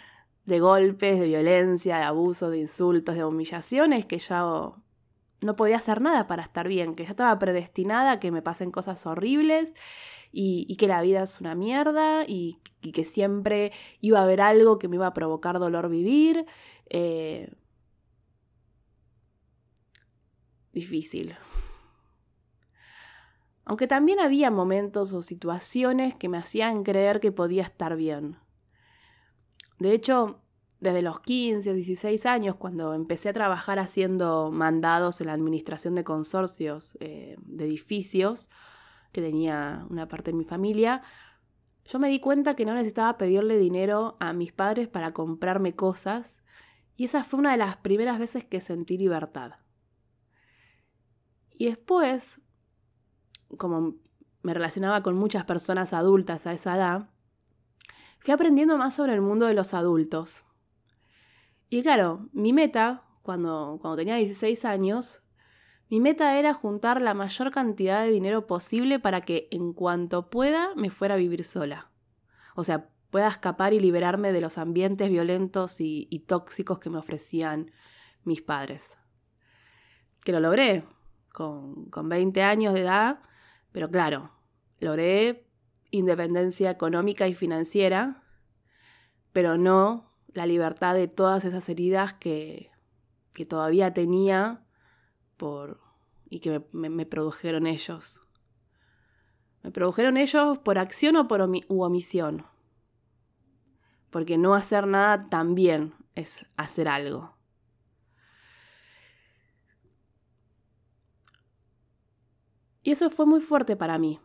de 0.45 0.59
golpes, 0.59 1.19
de 1.19 1.27
violencia, 1.27 1.97
de 1.97 2.03
abuso, 2.03 2.49
de 2.49 2.59
insultos, 2.59 3.15
de 3.15 3.23
humillaciones, 3.23 4.05
que 4.05 4.19
yo 4.19 4.77
no 5.41 5.55
podía 5.55 5.77
hacer 5.77 6.01
nada 6.01 6.27
para 6.27 6.43
estar 6.43 6.67
bien, 6.67 6.95
que 6.95 7.03
yo 7.03 7.11
estaba 7.11 7.37
predestinada 7.39 8.13
a 8.13 8.19
que 8.19 8.31
me 8.31 8.41
pasen 8.41 8.71
cosas 8.71 9.05
horribles 9.05 9.73
y, 10.31 10.75
que 10.77 10.87
la 10.87 11.01
vida 11.01 11.23
es 11.23 11.41
una 11.41 11.55
mierda 11.55 12.23
y, 12.27 12.59
que 12.93 13.03
siempre 13.03 13.71
iba 13.99 14.19
a 14.19 14.23
haber 14.23 14.41
algo 14.41 14.79
que 14.79 14.87
me 14.87 14.95
iba 14.95 15.07
a 15.07 15.13
provocar 15.13 15.59
dolor 15.59 15.89
vivir. 15.89 16.45
Eh, 16.89 17.51
difícil. 20.73 21.35
Aunque 23.65 23.87
también 23.87 24.19
había 24.19 24.51
momentos 24.51 25.13
o 25.13 25.21
situaciones 25.21 26.15
que 26.15 26.29
me 26.29 26.37
hacían 26.37 26.83
creer 26.83 27.19
que 27.19 27.31
podía 27.31 27.63
estar 27.63 27.95
bien. 27.95 28.37
De 29.81 29.93
hecho, 29.93 30.39
desde 30.79 31.01
los 31.01 31.21
15 31.21 31.71
o 31.71 31.73
16 31.73 32.27
años, 32.27 32.55
cuando 32.55 32.93
empecé 32.93 33.29
a 33.29 33.33
trabajar 33.33 33.79
haciendo 33.79 34.51
mandados 34.51 35.21
en 35.21 35.27
la 35.27 35.33
administración 35.33 35.95
de 35.95 36.03
consorcios 36.03 36.95
eh, 36.99 37.35
de 37.39 37.65
edificios, 37.65 38.51
que 39.11 39.21
tenía 39.21 39.87
una 39.89 40.07
parte 40.07 40.29
de 40.29 40.37
mi 40.37 40.43
familia, 40.43 41.01
yo 41.85 41.97
me 41.97 42.09
di 42.09 42.19
cuenta 42.19 42.55
que 42.55 42.63
no 42.63 42.75
necesitaba 42.75 43.17
pedirle 43.17 43.57
dinero 43.57 44.17
a 44.19 44.33
mis 44.33 44.53
padres 44.53 44.87
para 44.87 45.13
comprarme 45.13 45.75
cosas, 45.75 46.43
y 46.95 47.05
esa 47.05 47.23
fue 47.23 47.39
una 47.39 47.53
de 47.53 47.57
las 47.57 47.77
primeras 47.77 48.19
veces 48.19 48.45
que 48.45 48.61
sentí 48.61 48.99
libertad. 48.99 49.53
Y 51.57 51.65
después, 51.65 52.39
como 53.57 53.95
me 54.43 54.53
relacionaba 54.53 55.01
con 55.01 55.15
muchas 55.15 55.45
personas 55.45 55.91
adultas 55.91 56.45
a 56.45 56.53
esa 56.53 56.75
edad, 56.75 57.10
fui 58.21 58.33
aprendiendo 58.33 58.77
más 58.77 58.95
sobre 58.95 59.13
el 59.13 59.21
mundo 59.21 59.47
de 59.47 59.55
los 59.55 59.73
adultos. 59.73 60.45
Y 61.69 61.81
claro, 61.81 62.29
mi 62.31 62.53
meta, 62.53 63.03
cuando, 63.23 63.79
cuando 63.81 63.97
tenía 63.97 64.15
16 64.15 64.65
años, 64.65 65.21
Mi 65.89 65.99
meta 65.99 66.39
era 66.39 66.53
juntar 66.53 67.01
la 67.01 67.13
mayor 67.13 67.51
cantidad 67.51 68.01
de 68.01 68.11
dinero 68.11 68.47
posible 68.47 68.97
para 68.97 69.19
que 69.19 69.49
en 69.51 69.73
cuanto 69.73 70.29
pueda 70.29 70.73
me 70.77 70.89
fuera 70.89 71.15
a 71.15 71.17
vivir 71.17 71.43
sola. 71.43 71.91
O 72.55 72.63
sea, 72.63 72.87
pueda 73.09 73.27
escapar 73.27 73.73
y 73.73 73.81
liberarme 73.81 74.31
de 74.31 74.39
los 74.39 74.57
ambientes 74.57 75.09
violentos 75.09 75.81
y, 75.81 76.07
tóxicos 76.27 76.79
que 76.79 76.89
me 76.89 76.97
ofrecían 76.97 77.71
mis 78.23 78.41
padres. 78.41 78.97
Que 80.23 80.31
lo 80.31 80.39
logré 80.39 80.85
con, 81.33 81.87
con 81.89 82.07
20 82.07 82.41
años 82.41 82.73
de 82.73 82.83
edad, 82.83 83.19
pero 83.73 83.91
claro, 83.91 84.31
logré 84.79 85.50
independencia 85.91 86.71
económica 86.71 87.27
y 87.27 87.35
financiera, 87.35 88.23
pero 89.33 89.57
no 89.57 90.11
la 90.33 90.45
libertad 90.45 90.95
de 90.95 91.07
todas 91.07 91.45
esas 91.45 91.67
heridas 91.69 92.13
que, 92.13 92.71
que 93.33 93.45
todavía 93.45 93.93
tenía 93.93 94.65
por, 95.37 95.79
y 96.29 96.39
que 96.39 96.65
me, 96.71 97.05
produjeron 97.05 97.67
ellos. 97.67 98.21
Me 99.63 99.71
produjeron 99.71 100.17
ellos 100.17 100.57
por 100.59 100.79
acción 100.79 101.15
o 101.17 101.27
por 101.27 101.41
omisión. 101.41 102.45
Porque 104.09 104.37
no 104.37 104.55
hacer 104.55 104.87
nada 104.87 105.25
también 105.25 105.93
es 106.15 106.45
hacer 106.57 106.87
algo. 106.87 107.35
Y 112.83 112.91
eso 112.91 113.09
fue 113.09 113.25
muy 113.25 113.41
fuerte 113.41 113.75
para 113.75 113.99
mí, 113.99 114.19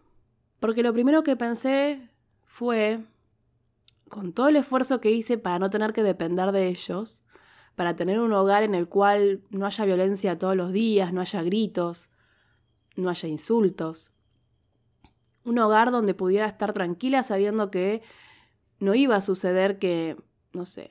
porque 0.60 0.82
lo 0.82 0.92
primero 0.92 1.22
que 1.22 1.36
pensé 1.36 2.10
fue, 2.44 3.04
con 4.08 4.32
todo 4.32 4.48
el 4.48 4.56
esfuerzo 4.56 5.00
que 5.00 5.10
hice 5.10 5.38
para 5.38 5.58
no 5.58 5.70
tener 5.70 5.92
que 5.92 6.02
depender 6.02 6.52
de 6.52 6.68
ellos, 6.68 7.24
para 7.74 7.94
tener 7.94 8.18
un 8.20 8.32
hogar 8.32 8.62
en 8.62 8.74
el 8.74 8.88
cual 8.88 9.42
no 9.50 9.66
haya 9.66 9.84
violencia 9.84 10.38
todos 10.38 10.56
los 10.56 10.72
días, 10.72 11.12
no 11.12 11.20
haya 11.20 11.42
gritos, 11.42 12.10
no 12.96 13.10
haya 13.10 13.28
insultos. 13.28 14.12
Un 15.44 15.58
hogar 15.58 15.90
donde 15.90 16.14
pudiera 16.14 16.46
estar 16.46 16.72
tranquila 16.72 17.22
sabiendo 17.22 17.70
que 17.70 18.02
no 18.80 18.94
iba 18.94 19.16
a 19.16 19.20
suceder 19.20 19.78
que, 19.78 20.16
no 20.52 20.64
sé, 20.64 20.90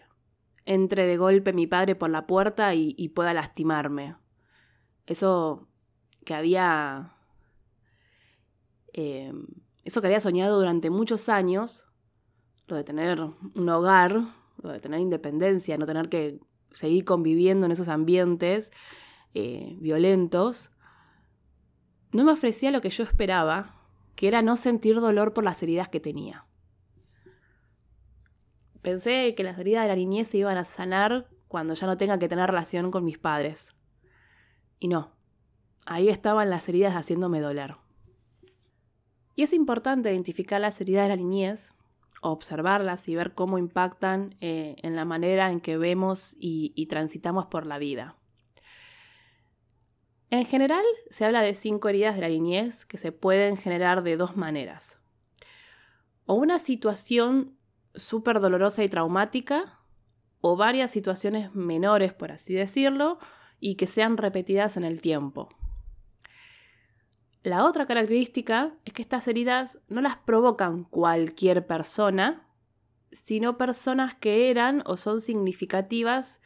entre 0.66 1.06
de 1.06 1.18
golpe 1.18 1.54
mi 1.54 1.68
padre 1.68 1.96
por 1.96 2.10
la 2.10 2.28
puerta 2.28 2.74
y, 2.74 3.10
pueda 3.10 3.34
lastimarme. 3.34 4.16
Eso 5.06 5.68
que 6.24 6.34
había 6.34 7.15
Em, 8.98 9.46
eso 9.84 10.00
que 10.00 10.08
había 10.08 10.22
soñado 10.22 10.58
durante 10.58 10.90
muchos 10.90 11.28
años, 11.28 11.86
lo 12.66 12.78
de 12.78 12.86
tener 12.86 13.20
un 13.20 13.70
hogar, 13.70 14.34
lo 14.64 14.72
de 14.72 14.80
tener 14.80 15.02
independencia, 15.02 15.78
no 15.78 15.86
tener 15.86 16.08
que 16.08 16.40
seguir 16.72 17.04
conviviendo 17.04 17.66
en 17.66 17.74
esos 17.74 17.90
ambientes 17.90 18.72
eh, 19.34 19.76
violentos, 19.82 20.72
no 22.14 22.24
me 22.24 22.32
ofrecía 22.32 22.72
lo 22.72 22.80
que 22.80 22.90
yo 22.90 23.04
esperaba, 23.04 23.76
que 24.16 24.30
era 24.30 24.42
no 24.42 24.56
sentir 24.56 25.02
dolor 25.02 25.34
por 25.34 25.44
las 25.44 25.62
heridas 25.62 25.90
que 25.90 26.00
tenía. 26.00 26.46
Pensé 28.82 29.36
que 29.36 29.44
las 29.44 29.60
heridas 29.60 29.84
de 29.84 29.90
la 29.90 29.96
niñez 29.96 30.30
se 30.30 30.38
iban 30.38 30.58
a 30.58 30.64
sanar 30.64 31.28
cuando 31.50 31.74
ya 31.74 31.86
no 31.86 31.98
tenga 31.98 32.18
que 32.18 32.30
tener 32.30 32.50
relación 32.50 32.92
con 32.92 33.04
mis 33.04 33.18
padres. 33.18 33.76
Y 34.80 34.88
no, 34.88 35.12
ahí 35.86 36.08
estaban 36.08 36.50
las 36.50 36.70
heridas 36.70 36.94
haciéndome 36.94 37.42
doler. 37.42 37.76
Y 39.36 39.44
es 39.44 39.54
importante 39.54 40.12
identificar 40.12 40.62
las 40.62 40.80
heridas 40.80 41.04
de 41.04 41.10
la 41.10 41.16
niñez, 41.16 41.74
observarlas 42.22 43.08
y 43.08 43.16
ver 43.16 43.34
cómo 43.34 43.58
impactan 43.58 44.36
eh, 44.42 44.76
en 44.82 44.96
la 44.96 45.06
manera 45.06 45.52
en 45.52 45.60
que 45.60 45.78
vemos 45.78 46.36
y, 46.40 46.86
transitamos 46.88 47.48
por 47.48 47.68
la 47.68 47.78
vida. 47.78 48.16
En 50.30 50.46
general, 50.46 50.84
se 51.10 51.26
habla 51.26 51.42
de 51.42 51.54
cinco 51.54 51.90
heridas 51.90 52.16
de 52.16 52.22
la 52.22 52.30
niñez 52.30 52.86
que 52.86 52.98
se 52.98 53.12
pueden 53.12 53.58
generar 53.58 54.04
de 54.04 54.18
dos 54.18 54.36
maneras. 54.36 55.00
O 56.26 56.34
una 56.34 56.58
situación 56.58 57.58
súper 57.94 58.40
dolorosa 58.40 58.84
y 58.84 58.90
traumática, 58.90 59.80
o 60.42 60.56
varias 60.56 60.92
situaciones 60.92 61.54
menores, 61.54 62.14
por 62.14 62.32
así 62.32 62.54
decirlo, 62.54 63.20
y 63.60 63.76
que 63.76 63.88
sean 63.88 64.18
repetidas 64.18 64.78
en 64.78 64.84
el 64.84 65.02
tiempo. 65.02 65.50
La 67.46 67.64
otra 67.64 67.86
característica 67.86 68.74
es 68.86 68.94
que 68.94 69.04
estas 69.04 69.28
heridas 69.28 69.80
no 69.88 70.02
las 70.02 70.18
provocan 70.18 70.84
cualquier 70.84 71.68
persona, 71.68 72.50
sino 73.12 73.56
personas 73.56 74.16
que 74.16 74.50
eran 74.50 74.82
o 74.88 74.98
son 74.98 75.22
significativas 75.22 76.42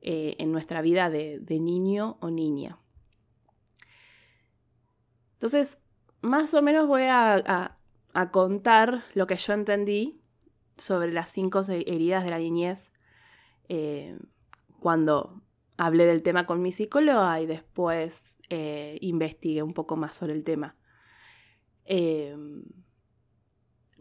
eh, 0.00 0.34
en 0.40 0.50
nuestra 0.50 0.82
vida 0.82 1.10
de, 1.10 1.38
niño 1.60 2.18
o 2.20 2.30
niña. 2.30 2.80
Entonces, 5.34 5.80
más 6.22 6.54
o 6.54 6.60
menos 6.60 6.88
voy 6.88 7.04
a, 7.04 7.78
contar 8.32 9.04
lo 9.14 9.28
que 9.28 9.36
yo 9.36 9.52
entendí 9.52 10.20
sobre 10.76 11.12
las 11.12 11.30
cinco 11.30 11.62
heridas 11.68 12.24
de 12.24 12.30
la 12.30 12.38
niñez 12.38 12.90
eh, 13.68 14.18
cuando 14.80 15.40
hablé 15.76 16.04
del 16.04 16.24
tema 16.24 16.46
con 16.46 16.62
mi 16.62 16.72
psicóloga 16.72 17.40
y 17.40 17.46
después 17.46 18.36
eh, 18.54 18.98
investigué 19.00 19.62
un 19.62 19.72
poco 19.72 19.96
más 19.96 20.14
sobre 20.14 20.34
el 20.34 20.44
tema. 20.44 20.76
Em, 21.86 22.62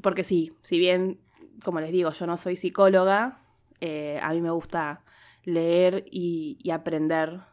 porque 0.03 0.25
sí, 0.25 0.51
si 0.61 0.77
bien, 0.77 1.21
como 1.63 1.79
les 1.79 1.93
digo, 1.93 2.11
yo 2.11 2.27
no 2.27 2.35
soy 2.35 2.57
psicóloga, 2.57 3.45
eh, 3.79 4.19
a 4.21 4.33
mí 4.33 4.41
me 4.41 4.51
gusta 4.51 5.05
leer 5.45 6.03
y, 6.11 6.69
aprender 6.69 7.43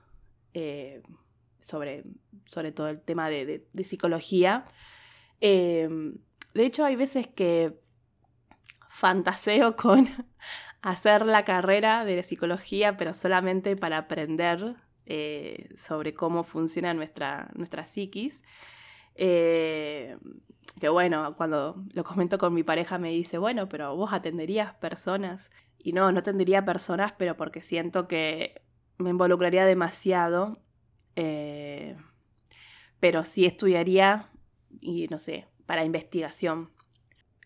eh, 0.55 1.03
sobre, 1.61 2.03
sobre, 2.47 2.73
todo 2.73 2.89
el 2.89 3.01
tema 3.01 3.31
de, 3.31 3.69
de 3.73 3.85
psicología. 3.85 4.67
Em, 5.41 6.19
de 6.55 6.67
hecho, 6.67 6.85
hay 6.85 6.97
veces 6.97 7.29
que 7.29 7.79
fantaseo 8.91 9.77
con 9.77 10.09
hacer 10.83 11.27
la 11.27 11.45
carrera 11.45 12.05
de 12.05 12.25
psicología, 12.25 12.97
pero 12.97 13.15
solamente 13.15 13.77
para 13.77 13.99
aprender 13.99 14.88
eh, 15.11 15.71
sobre 15.75 16.13
cómo 16.13 16.45
funciona 16.45 16.93
nuestra, 16.93 17.51
psiquis. 17.87 18.43
Eh, 19.15 20.19
que 20.79 20.91
bueno, 20.91 21.35
cuando 21.37 21.83
lo 21.95 22.05
comento 22.05 22.37
con 22.37 22.53
mi 22.53 22.63
pareja 22.63 22.99
me 22.99 23.11
dice, 23.11 23.39
bueno, 23.39 23.69
pero 23.71 23.97
vos 23.97 24.13
atenderías 24.13 24.75
personas. 24.75 25.51
Y 25.79 25.93
no, 25.93 26.13
no 26.13 26.19
atendería 26.19 26.67
personas, 26.67 27.15
pero 27.17 27.39
porque 27.39 27.63
siento 27.63 28.07
que 28.07 28.61
me 28.99 29.11
involucraría 29.11 29.65
demasiado. 29.65 30.59
Eh, 31.17 31.97
pero 33.01 33.25
sí 33.25 33.47
estudiaría, 33.47 34.29
y 34.81 35.07
no 35.09 35.17
sé, 35.17 35.47
para 35.65 35.85
investigación. 35.85 36.71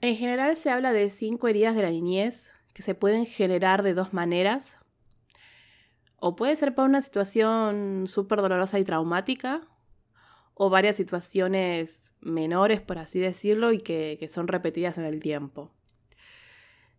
En 0.00 0.16
general 0.16 0.56
se 0.56 0.70
habla 0.70 0.92
de 0.92 1.08
cinco 1.10 1.46
heridas 1.46 1.76
de 1.76 1.82
la 1.82 1.90
niñez 1.90 2.50
que 2.74 2.82
se 2.82 2.96
pueden 2.96 3.24
generar 3.24 3.84
de 3.84 3.94
dos 3.94 4.12
maneras. 4.12 4.78
O 6.24 6.36
puede 6.36 6.54
ser 6.54 6.72
para 6.72 6.86
una 6.86 7.00
situación 7.00 8.04
súper 8.06 8.40
dolorosa 8.42 8.78
y 8.78 8.84
traumática, 8.84 9.62
o 10.54 10.70
varias 10.70 10.94
situaciones 10.94 12.14
menores, 12.20 12.80
por 12.80 12.98
así 12.98 13.18
decirlo, 13.18 13.72
y 13.72 13.78
que, 13.78 14.24
son 14.28 14.46
repetidas 14.46 14.98
en 14.98 15.04
el 15.04 15.18
tiempo. 15.18 15.72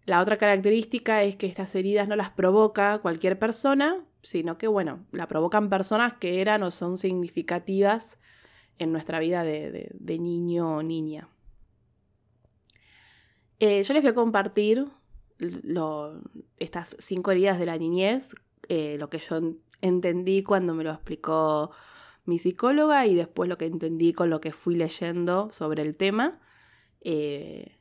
La 0.06 0.20
otra 0.20 0.36
característica 0.36 1.24
es 1.24 1.38
que 1.38 1.48
estas 1.48 1.74
heridas 1.74 2.10
no 2.10 2.18
las 2.18 2.32
provoca 2.32 3.00
cualquier 3.00 3.40
persona, 3.40 4.04
sino 4.24 4.58
que, 4.58 4.68
bueno, 4.68 5.06
la 5.14 5.30
provocan 5.30 5.70
personas 5.70 6.16
que 6.16 6.42
eran 6.42 6.62
o 6.62 6.70
son 6.70 6.98
significativas 6.98 8.18
en 8.78 8.92
nuestra 8.92 9.20
vida 9.20 9.46
de, 9.46 10.20
niño 10.20 10.76
o 10.76 10.84
niña. 10.84 11.30
Eh, 13.62 13.84
yo 13.84 13.94
les 13.94 14.04
voy 14.04 14.12
a 14.12 14.16
compartir 14.16 14.86
estas 16.58 16.98
cinco 17.00 17.32
heridas 17.32 17.58
de 17.58 17.68
la 17.68 17.78
niñez 17.78 18.36
eh, 18.70 18.98
lo 19.00 19.10
que 19.10 19.20
yo 19.20 19.40
entendí 19.82 20.44
cuando 20.44 20.74
me 20.74 20.84
lo 20.84 20.92
explicó 20.92 21.72
mi 22.26 22.40
psicóloga 22.40 23.06
y 23.06 23.16
después 23.16 23.50
lo 23.50 23.58
que 23.58 23.66
entendí 23.66 24.14
con 24.14 24.30
lo 24.30 24.40
que 24.40 24.52
fui 24.52 24.76
leyendo 24.76 25.52
sobre 25.52 25.82
el 25.82 25.96
tema, 25.96 26.40
eh, 27.02 27.78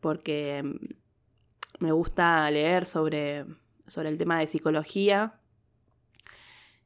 porque 0.00 0.62
mm, 0.64 1.84
me 1.84 1.92
gusta 1.92 2.50
leer 2.50 2.84
sobre, 2.84 3.46
sobre 3.86 4.08
el 4.08 4.18
tema 4.18 4.40
de 4.40 4.46
psicología. 4.46 5.40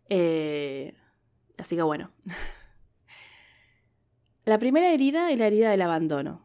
Eh, 0.09 0.95
así 1.59 1.77
que 1.77 1.83
bueno. 1.83 2.11
La 4.45 4.59
primera 4.59 4.93
herida 4.93 5.31
es 5.31 5.39
la 5.39 5.47
herida 5.47 5.71
del 5.71 5.81
abandono. 5.81 6.43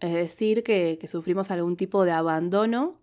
Es 0.00 0.12
decir, 0.12 0.64
que 0.64 0.98
sufrimos 1.06 1.52
algún 1.52 1.76
tipo 1.76 2.04
de 2.04 2.10
abandono 2.10 3.00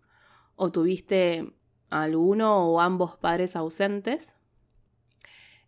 o 0.57 0.74
tuviste 0.74 1.53
alguno 1.89 2.65
o 2.67 2.82
ambos 2.82 3.17
padres 3.17 3.56
ausentes. 3.56 4.36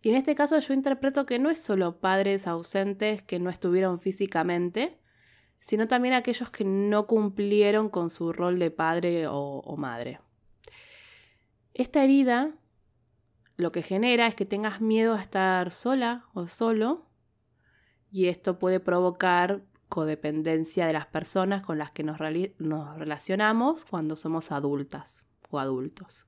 Y 0.02 0.10
en 0.10 0.16
este 0.16 0.36
caso 0.36 0.58
yo 0.60 0.74
interpreto 0.74 1.26
que 1.26 1.40
no 1.40 1.50
es 1.50 1.60
solo 1.60 2.00
padres 2.00 2.48
ausentes 2.48 3.22
que 3.22 3.40
no 3.40 3.50
estuvieron 3.50 4.00
físicamente, 4.00 4.98
sino 5.60 5.88
también 5.88 6.14
aquellos 6.14 6.50
que 6.50 6.64
no 6.64 7.06
cumplieron 7.06 7.90
con 7.90 8.10
su 8.10 8.32
rol 8.32 8.60
de 8.60 8.72
padre 8.72 9.28
o, 9.28 9.76
madre. 9.78 10.20
Esta 11.74 12.04
herida 12.04 12.52
lo 13.58 13.74
que 13.74 13.82
genera 13.82 14.28
es 14.28 14.36
que 14.36 14.46
tengas 14.46 14.80
miedo 14.80 15.16
a 15.16 15.22
estar 15.22 15.70
sola 15.72 16.26
o 16.34 16.48
solo 16.48 17.08
y 18.10 18.28
esto 18.28 18.58
puede 18.58 18.80
provocar 18.80 19.66
codependencia 19.90 20.88
de 20.88 20.94
las 20.94 21.08
personas 21.08 21.62
con 21.62 21.78
las 21.78 21.92
que 21.92 22.04
nos, 22.04 22.20
nos 22.58 22.98
relacionamos 22.98 23.84
cuando 23.84 24.16
somos 24.16 24.52
adultas 24.52 25.28
o 25.50 25.60
adultos. 25.60 26.25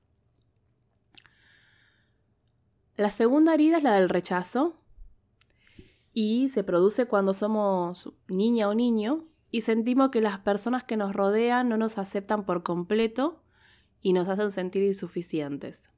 La 2.96 3.10
segunda 3.10 3.54
herida 3.54 3.78
es 3.78 3.82
la 3.82 3.94
del 3.94 4.08
rechazo 4.08 4.78
y 6.12 6.50
se 6.50 6.62
produce 6.62 7.06
cuando 7.06 7.32
somos 7.32 8.12
niña 8.28 8.68
o 8.68 8.74
niño 8.74 9.24
y 9.50 9.62
sentimos 9.62 10.10
que 10.10 10.20
las 10.20 10.38
personas 10.40 10.84
que 10.84 10.96
nos 10.96 11.14
rodean 11.14 11.68
no 11.68 11.76
nos 11.76 11.98
aceptan 11.98 12.44
por 12.44 12.62
completo 12.62 13.42
y 14.00 14.12
nos 14.12 14.28
hacen 14.28 14.50
sentir 14.50 14.82
insuficientes. 14.82 15.88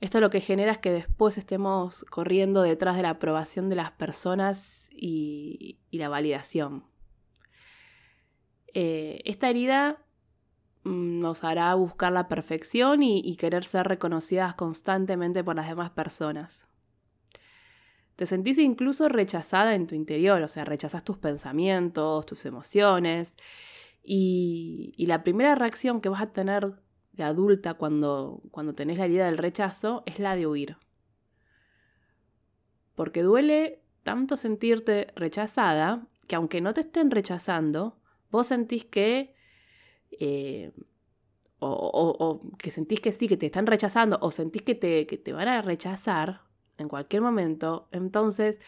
Esto 0.00 0.20
lo 0.20 0.28
que 0.28 0.40
genera 0.40 0.72
es 0.72 0.78
que 0.78 0.92
después 0.92 1.38
estemos 1.38 2.04
corriendo 2.10 2.62
detrás 2.62 2.96
de 2.96 3.02
la 3.02 3.10
aprobación 3.10 3.68
de 3.70 3.76
las 3.76 3.90
personas 3.92 4.88
y, 4.90 5.78
la 5.90 6.08
validación. 6.08 6.84
Eh, 8.74 9.22
esta 9.24 9.48
herida 9.48 10.03
nos 10.84 11.44
hará 11.44 11.74
buscar 11.74 12.12
la 12.12 12.28
perfección 12.28 13.02
y, 13.02 13.36
querer 13.36 13.64
ser 13.64 13.86
reconocidas 13.88 14.54
constantemente 14.54 15.42
por 15.42 15.56
las 15.56 15.68
demás 15.68 15.90
personas. 15.90 16.66
Te 18.16 18.26
sentís 18.26 18.58
incluso 18.58 19.08
rechazada 19.08 19.74
en 19.74 19.86
tu 19.86 19.94
interior, 19.94 20.40
o 20.42 20.48
sea, 20.48 20.64
rechazas 20.64 21.02
tus 21.02 21.18
pensamientos, 21.18 22.26
tus 22.26 22.44
emociones. 22.46 23.36
y, 24.02 24.94
la 25.06 25.22
primera 25.22 25.54
reacción 25.54 26.00
que 26.00 26.08
vas 26.08 26.22
a 26.22 26.32
tener 26.32 26.74
de 27.12 27.24
adulta 27.24 27.74
cuando, 27.74 28.42
cuando 28.50 28.74
tenés 28.74 28.98
la 28.98 29.04
herida 29.06 29.26
del 29.26 29.38
rechazo 29.38 30.02
es 30.06 30.18
la 30.18 30.36
de 30.36 30.46
huir. 30.46 30.76
Porque 32.94 33.22
duele 33.22 33.82
tanto 34.02 34.36
sentirte 34.36 35.12
rechazada 35.16 36.06
que 36.26 36.36
aunque 36.36 36.60
no 36.60 36.72
te 36.72 36.82
estén 36.82 37.10
rechazando, 37.10 37.98
vos 38.30 38.46
sentís 38.48 38.84
que... 38.84 39.33
Eh, 40.20 40.72
o, 41.66 42.42
que 42.58 42.70
sentís 42.70 43.00
que 43.00 43.12
sí, 43.12 43.26
que 43.26 43.36
te 43.36 43.46
están 43.46 43.66
rechazando, 43.66 44.18
o 44.20 44.30
sentís 44.30 44.62
que 44.62 44.74
te, 44.74 45.06
que 45.06 45.16
te 45.16 45.32
van 45.32 45.48
a 45.48 45.62
rechazar 45.62 46.42
en 46.76 46.88
cualquier 46.88 47.22
momento, 47.22 47.88
entonces, 47.92 48.60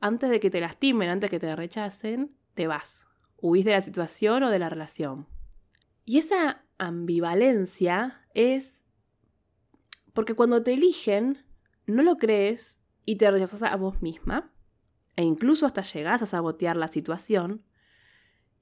antes 0.00 0.30
de 0.30 0.40
que 0.40 0.50
te 0.50 0.60
lastimen, 0.60 1.10
antes 1.10 1.30
de 1.30 1.36
que 1.36 1.46
te 1.46 1.54
rechacen, 1.54 2.34
te 2.54 2.66
vas. 2.66 3.06
Huís 3.36 3.64
de 3.64 3.72
la 3.72 3.82
situación 3.82 4.42
o 4.42 4.50
de 4.50 4.58
la 4.58 4.68
relación. 4.68 5.26
Y 6.04 6.18
esa 6.18 6.64
ambivalencia 6.78 8.26
es 8.34 8.82
porque 10.12 10.34
cuando 10.34 10.62
te 10.62 10.72
eligen, 10.72 11.44
no 11.86 12.02
lo 12.02 12.16
crees 12.16 12.78
y 13.04 13.16
te 13.16 13.30
rechazas 13.30 13.62
a 13.62 13.76
vos 13.76 14.02
misma, 14.02 14.52
e 15.16 15.22
incluso 15.22 15.66
hasta 15.66 15.82
llegás 15.82 16.22
a 16.22 16.26
sabotear 16.26 16.76
la 16.76 16.88
situación, 16.88 17.64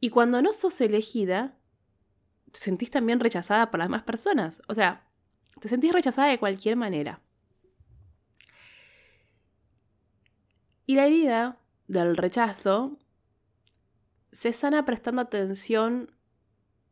y 0.01 0.11
cuando 0.11 0.43
no 0.43 0.53
sos 0.53 0.81
elegida, 0.81 1.58
te 2.53 2.59
sentís 2.59 2.91
también 2.91 3.21
rechazada 3.21 3.71
por 3.71 3.79
las 3.79 3.89
demás 3.89 4.03
personas. 4.03 4.61
O 4.69 4.75
sea, 4.75 5.07
te 5.61 5.69
sentís 5.69 5.93
rechazada 5.93 6.29
de 6.29 6.39
cualquier 6.39 6.77
manera. 6.77 7.21
Y 10.87 10.95
la 10.95 11.07
herida 11.07 11.59
del 11.87 12.17
rechazo 12.17 12.99
se 14.33 14.53
sana 14.53 14.85
prestando 14.85 15.23
atención 15.23 16.15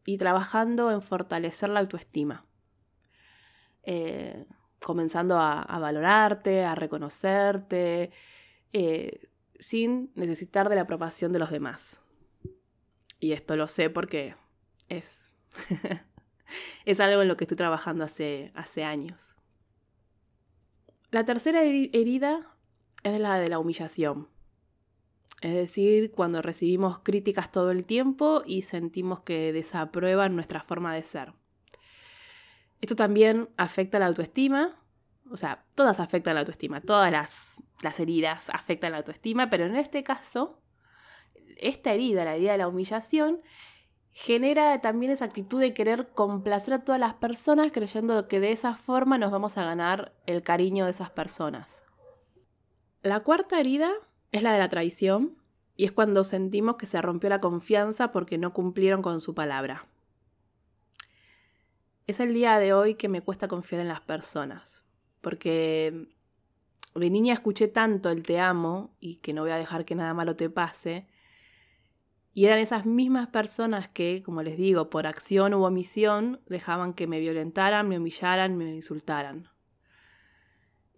y 0.04 0.18
trabajando 0.18 0.90
en 0.90 1.02
fortalecer 1.02 1.68
la 1.68 1.80
autoestima. 1.80 2.46
Eh, 3.82 4.46
comenzando 4.80 5.38
a, 5.38 5.64
valorarte, 5.80 6.64
a 6.64 6.74
reconocerte, 6.74 8.10
eh, 8.72 9.28
sin 9.58 10.12
necesitar 10.14 10.68
de 10.68 10.76
la 10.76 10.82
aprobación 10.82 11.32
de 11.32 11.38
los 11.38 11.50
demás. 11.50 11.98
Y 13.18 13.32
esto 13.32 13.56
lo 13.56 13.68
sé 13.68 13.90
porque 13.90 14.36
es, 14.88 15.32
es 16.84 17.00
algo 17.00 17.22
en 17.22 17.28
lo 17.28 17.36
que 17.36 17.44
estoy 17.44 17.56
trabajando 17.56 18.04
hace, 18.04 18.52
hace 18.54 18.84
años. 18.84 19.36
La 21.10 21.24
tercera 21.24 21.62
herida 21.62 22.54
es 23.02 23.20
la 23.20 23.38
de 23.38 23.48
la 23.48 23.58
humillación. 23.58 24.28
Es 25.40 25.54
decir, 25.54 26.12
cuando 26.12 26.42
recibimos 26.42 26.98
críticas 27.00 27.52
todo 27.52 27.70
el 27.70 27.86
tiempo 27.86 28.42
y 28.46 28.62
sentimos 28.62 29.20
que 29.20 29.52
desaprueban 29.52 30.34
nuestra 30.34 30.62
forma 30.62 30.94
de 30.94 31.02
ser. 31.02 31.34
Esto 32.80 32.96
también 32.96 33.48
afecta 33.56 33.98
la 33.98 34.06
autoestima, 34.06 34.76
o 35.30 35.36
sea, 35.36 35.64
todas 35.74 36.00
afectan 36.00 36.34
la 36.34 36.40
autoestima, 36.40 36.80
todas 36.80 37.10
las, 37.10 37.56
las 37.82 38.00
heridas 38.00 38.48
afectan 38.50 38.92
la 38.92 38.98
autoestima, 38.98 39.50
pero 39.50 39.66
en 39.66 39.76
este 39.76 40.02
caso, 40.02 40.62
esta 41.56 41.92
herida, 41.92 42.24
la 42.24 42.36
herida 42.36 42.52
de 42.52 42.58
la 42.58 42.68
humillación, 42.68 43.40
genera 44.18 44.80
también 44.80 45.12
esa 45.12 45.26
actitud 45.26 45.60
de 45.60 45.74
querer 45.74 46.08
complacer 46.08 46.72
a 46.72 46.84
todas 46.84 46.98
las 46.98 47.12
personas 47.12 47.70
creyendo 47.70 48.28
que 48.28 48.40
de 48.40 48.50
esa 48.50 48.74
forma 48.74 49.18
nos 49.18 49.30
vamos 49.30 49.58
a 49.58 49.64
ganar 49.64 50.14
el 50.24 50.42
cariño 50.42 50.86
de 50.86 50.92
esas 50.92 51.10
personas. 51.10 51.84
La 53.02 53.20
cuarta 53.20 53.60
herida 53.60 53.92
es 54.32 54.42
la 54.42 54.54
de 54.54 54.58
la 54.58 54.70
traición 54.70 55.36
y 55.76 55.84
es 55.84 55.92
cuando 55.92 56.24
sentimos 56.24 56.76
que 56.76 56.86
se 56.86 57.02
rompió 57.02 57.28
la 57.28 57.42
confianza 57.42 58.10
porque 58.10 58.38
no 58.38 58.54
cumplieron 58.54 59.02
con 59.02 59.20
su 59.20 59.34
palabra. 59.34 59.84
Es 62.06 62.18
el 62.18 62.32
día 62.32 62.58
de 62.58 62.72
hoy 62.72 62.94
que 62.94 63.10
me 63.10 63.20
cuesta 63.20 63.48
confiar 63.48 63.82
en 63.82 63.88
las 63.88 64.00
personas, 64.00 64.82
porque 65.20 66.08
de 66.94 67.10
niña 67.10 67.34
escuché 67.34 67.68
tanto 67.68 68.08
el 68.08 68.22
te 68.22 68.40
amo 68.40 68.96
y 68.98 69.16
que 69.16 69.34
no 69.34 69.42
voy 69.42 69.50
a 69.50 69.56
dejar 69.56 69.84
que 69.84 69.94
nada 69.94 70.14
malo 70.14 70.36
te 70.36 70.48
pase, 70.48 71.06
y 72.36 72.44
eran 72.44 72.58
esas 72.58 72.84
mismas 72.84 73.28
personas 73.28 73.88
que, 73.88 74.22
como 74.22 74.42
les 74.42 74.58
digo, 74.58 74.90
por 74.90 75.06
acción 75.06 75.54
u 75.54 75.64
omisión, 75.64 76.42
dejaban 76.46 76.92
que 76.92 77.06
me 77.06 77.18
violentaran, 77.18 77.88
me 77.88 77.96
humillaran, 77.96 78.58
me 78.58 78.74
insultaran. 78.74 79.48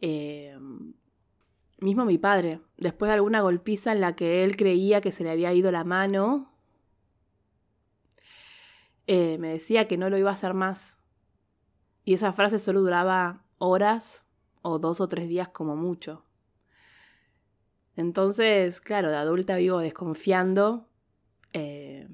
Eh, 0.01 0.59
Mismo 1.81 2.05
mi 2.05 2.19
padre, 2.19 2.61
después 2.77 3.09
de 3.09 3.15
alguna 3.15 3.41
golpiza 3.41 3.93
en 3.93 4.01
la 4.01 4.17
que 4.17 4.43
él 4.43 4.57
creía 4.57 5.01
que 5.01 5.13
se 5.13 5.23
le 5.23 5.31
había 5.31 5.53
ido 5.53 5.71
la 5.71 5.85
mano, 5.85 6.51
eh, 9.07 9.39
me 9.39 9.51
decía 9.51 9.87
que 9.87 9.97
no 9.97 10.11
lo 10.11 10.19
iba 10.19 10.31
a 10.31 10.33
hacer 10.33 10.55
más. 10.55 10.97
Y 12.05 12.15
esa 12.15 12.33
frase 12.33 12.59
solo 12.59 12.81
duraba 12.81 13.45
horas 13.59 14.25
o 14.63 14.81
dos 14.81 15.01
o 15.01 15.07
tres 15.07 15.29
días 15.29 15.51
como 15.51 15.77
mucho. 15.77 16.25
Entonces, 17.95 18.81
claro, 18.81 19.11
de 19.11 19.17
adulta 19.17 19.57
vivo 19.57 19.79
desconfiando 19.79 20.88
eh, 21.53 22.09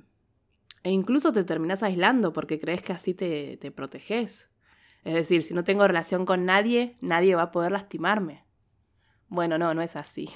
e 0.82 0.90
incluso 0.90 1.32
te 1.32 1.44
terminas 1.44 1.82
aislando 1.82 2.32
porque 2.32 2.60
crees 2.60 2.82
que 2.82 2.92
así 2.92 3.14
te, 3.14 3.56
te 3.56 3.70
proteges. 3.70 4.48
Es 5.04 5.14
decir, 5.14 5.44
si 5.44 5.54
no 5.54 5.64
tengo 5.64 5.86
relación 5.86 6.24
con 6.26 6.44
nadie, 6.44 6.96
nadie 7.00 7.34
va 7.34 7.42
a 7.42 7.52
poder 7.52 7.72
lastimarme. 7.72 8.44
Bueno, 9.28 9.58
no, 9.58 9.74
no 9.74 9.82
es 9.82 9.96
así. 9.96 10.30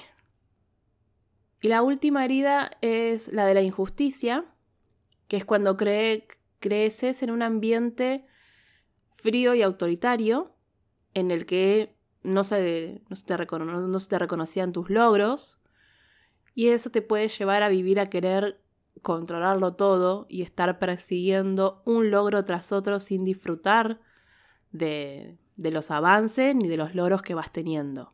Y 1.61 1.67
la 1.67 1.81
última 1.81 2.23
herida 2.23 2.71
es 2.81 3.31
la 3.33 3.45
de 3.45 3.53
la 3.53 3.61
injusticia, 3.61 4.45
que 5.27 5.37
es 5.37 5.45
cuando 5.45 5.77
creces 5.77 7.21
en 7.21 7.31
un 7.31 7.41
ambiente 7.41 8.25
frío 9.09 9.53
y 9.55 9.61
autoritario, 9.61 10.55
en 11.13 11.31
el 11.31 11.45
que 11.45 11.95
no 12.23 12.43
se, 12.43 13.01
no 13.09 13.15
se 13.15 14.07
te 14.07 14.19
reconocían 14.19 14.71
tus 14.71 14.89
logros, 14.89 15.59
y 16.55 16.69
eso 16.69 16.89
te 16.89 17.01
puede 17.01 17.27
llevar 17.27 17.63
a 17.63 17.69
vivir 17.69 17.99
a 17.99 18.09
querer 18.09 18.61
controlarlo 19.01 19.73
todo 19.75 20.25
y 20.29 20.41
estar 20.41 20.79
persiguiendo 20.79 21.81
un 21.85 22.11
logro 22.11 22.43
tras 22.45 22.71
otro 22.71 22.99
sin 22.99 23.23
disfrutar 23.23 23.99
de, 24.71 25.37
los 25.55 25.91
avances 25.91 26.55
ni 26.55 26.67
de 26.67 26.77
los 26.77 26.95
logros 26.95 27.21
que 27.21 27.33
vas 27.33 27.51
teniendo. 27.51 28.13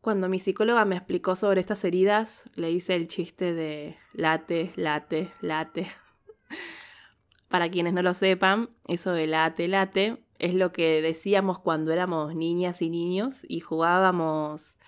Cuando 0.00 0.28
mi 0.28 0.38
psicóloga 0.38 0.84
me 0.84 0.96
explicó 0.96 1.34
sobre 1.36 1.60
estas 1.60 1.84
heridas, 1.84 2.50
le 2.54 2.70
hice 2.70 2.94
el 2.94 3.08
chiste 3.08 3.54
de 3.54 3.96
late, 4.12 4.72
late, 4.76 5.32
late. 5.40 5.88
Para 7.48 7.70
quienes 7.70 7.94
no 7.94 8.02
lo 8.02 8.12
sepan, 8.12 8.70
eso 8.86 9.12
de 9.12 9.26
late, 9.26 9.68
late 9.68 10.24
es 10.38 10.54
lo 10.54 10.72
que 10.72 11.00
decíamos 11.00 11.58
cuando 11.58 11.92
éramos 11.92 12.34
niñas 12.34 12.82
y 12.82 12.90
niños 12.90 13.46
y 13.48 13.60
jugábamos, 13.60 14.78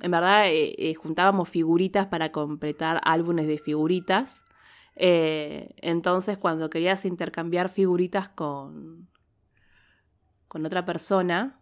en 0.00 0.10
verdad, 0.10 0.48
eh, 0.48 0.74
eh, 0.78 0.94
juntábamos 0.94 1.48
figuritas 1.48 2.06
para 2.06 2.30
completar 2.30 3.00
álbumes 3.04 3.46
de 3.46 3.58
figuritas. 3.58 4.42
Eh, 4.96 5.74
entonces, 5.78 6.38
cuando 6.38 6.70
querías 6.70 7.04
intercambiar 7.04 7.68
figuritas 7.68 8.28
con, 8.28 9.08
con 10.48 10.64
otra 10.66 10.84
persona, 10.84 11.60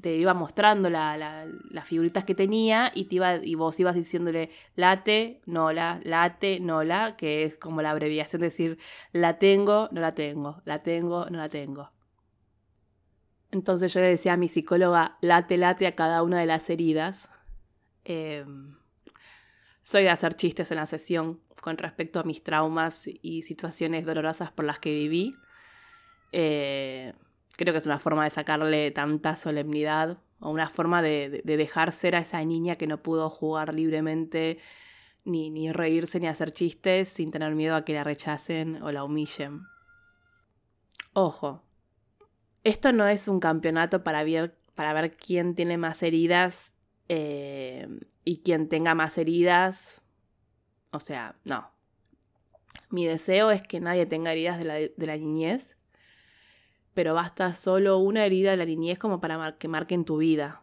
te 0.00 0.14
iba 0.16 0.34
mostrando 0.34 0.90
las 0.90 1.84
figuritas 1.84 2.24
que 2.24 2.34
tenía 2.34 2.92
y, 2.94 3.06
te 3.06 3.16
iba, 3.16 3.36
y 3.36 3.54
vos 3.54 3.78
ibas 3.80 3.94
diciéndole 3.94 4.50
late, 4.76 5.40
no 5.46 5.72
la, 5.72 6.00
late, 6.04 6.60
no 6.60 6.84
la, 6.84 7.16
que 7.16 7.44
es 7.44 7.56
como 7.56 7.82
la 7.82 7.90
abreviación 7.90 8.40
de 8.40 8.48
decir 8.48 8.78
la 9.12 9.38
tengo, 9.38 9.88
no 9.92 10.00
la 10.00 10.14
tengo, 10.14 10.62
la 10.64 10.80
tengo, 10.80 11.26
no 11.30 11.38
la 11.38 11.48
tengo. 11.48 11.90
Entonces 13.50 13.92
yo 13.94 14.00
le 14.00 14.08
decía 14.08 14.34
a 14.34 14.36
mi 14.36 14.48
psicóloga, 14.48 15.16
late, 15.20 15.56
late 15.56 15.86
a 15.86 15.94
cada 15.94 16.22
una 16.22 16.40
de 16.40 16.46
las 16.46 16.68
heridas. 16.68 17.30
Em, 18.04 18.76
soy 19.82 20.02
de 20.02 20.10
hacer 20.10 20.36
chistes 20.36 20.70
en 20.70 20.76
la 20.76 20.86
sesión 20.86 21.40
con 21.60 21.78
respecto 21.78 22.20
a 22.20 22.24
mis 22.24 22.42
traumas 22.42 23.06
y 23.06 23.42
situaciones 23.42 24.04
dolorosas 24.04 24.52
por 24.52 24.64
las 24.64 24.78
que 24.78 24.92
viví. 24.92 25.34
Eh, 26.32 27.14
creo 27.56 27.72
que 27.72 27.78
es 27.78 27.86
una 27.86 27.98
forma 27.98 28.24
de 28.24 28.30
sacarle 28.30 28.90
tanta 28.90 29.34
solemnidad 29.36 30.18
o 30.40 30.50
una 30.50 30.68
forma 30.68 31.02
de, 31.02 31.42
dejar 31.44 31.92
ser 31.92 32.14
a 32.16 32.20
esa 32.20 32.44
niña 32.44 32.76
que 32.76 32.86
no 32.86 33.02
pudo 33.02 33.30
jugar 33.30 33.74
libremente, 33.74 34.58
ni, 35.24 35.50
ni 35.50 35.72
reírse, 35.72 36.20
ni 36.20 36.28
hacer 36.28 36.52
chistes 36.52 37.08
sin 37.08 37.30
tener 37.30 37.54
miedo 37.54 37.74
a 37.74 37.84
que 37.84 37.94
la 37.94 38.04
rechacen 38.04 38.82
o 38.82 38.92
la 38.92 39.04
humillen. 39.04 39.62
Ojo, 41.12 41.64
esto 42.68 42.92
no 42.92 43.08
es 43.08 43.28
un 43.28 43.40
campeonato 43.40 44.04
para 44.04 44.22
ver, 44.24 44.56
para 44.74 44.92
ver 44.92 45.16
quién 45.16 45.54
tiene 45.54 45.76
más 45.78 46.02
heridas 46.02 46.72
eh, 47.08 47.88
y 48.24 48.38
quién 48.38 48.68
tenga 48.68 48.94
más 48.94 49.18
heridas. 49.18 50.02
O 50.90 51.00
sea, 51.00 51.36
no. 51.44 51.70
Mi 52.90 53.06
deseo 53.06 53.50
es 53.50 53.62
que 53.62 53.80
nadie 53.80 54.06
tenga 54.06 54.32
heridas 54.32 54.58
de 54.58 54.92
la, 54.96 55.16
niñez 55.16 55.76
pero 56.94 57.14
basta 57.14 57.54
solo 57.54 57.98
una 57.98 58.26
herida 58.26 58.50
de 58.50 58.56
la 58.56 58.64
niñez 58.64 58.98
como 58.98 59.20
para 59.20 59.56
que 59.56 59.68
marquen 59.68 60.04
tu 60.04 60.16
vida. 60.16 60.62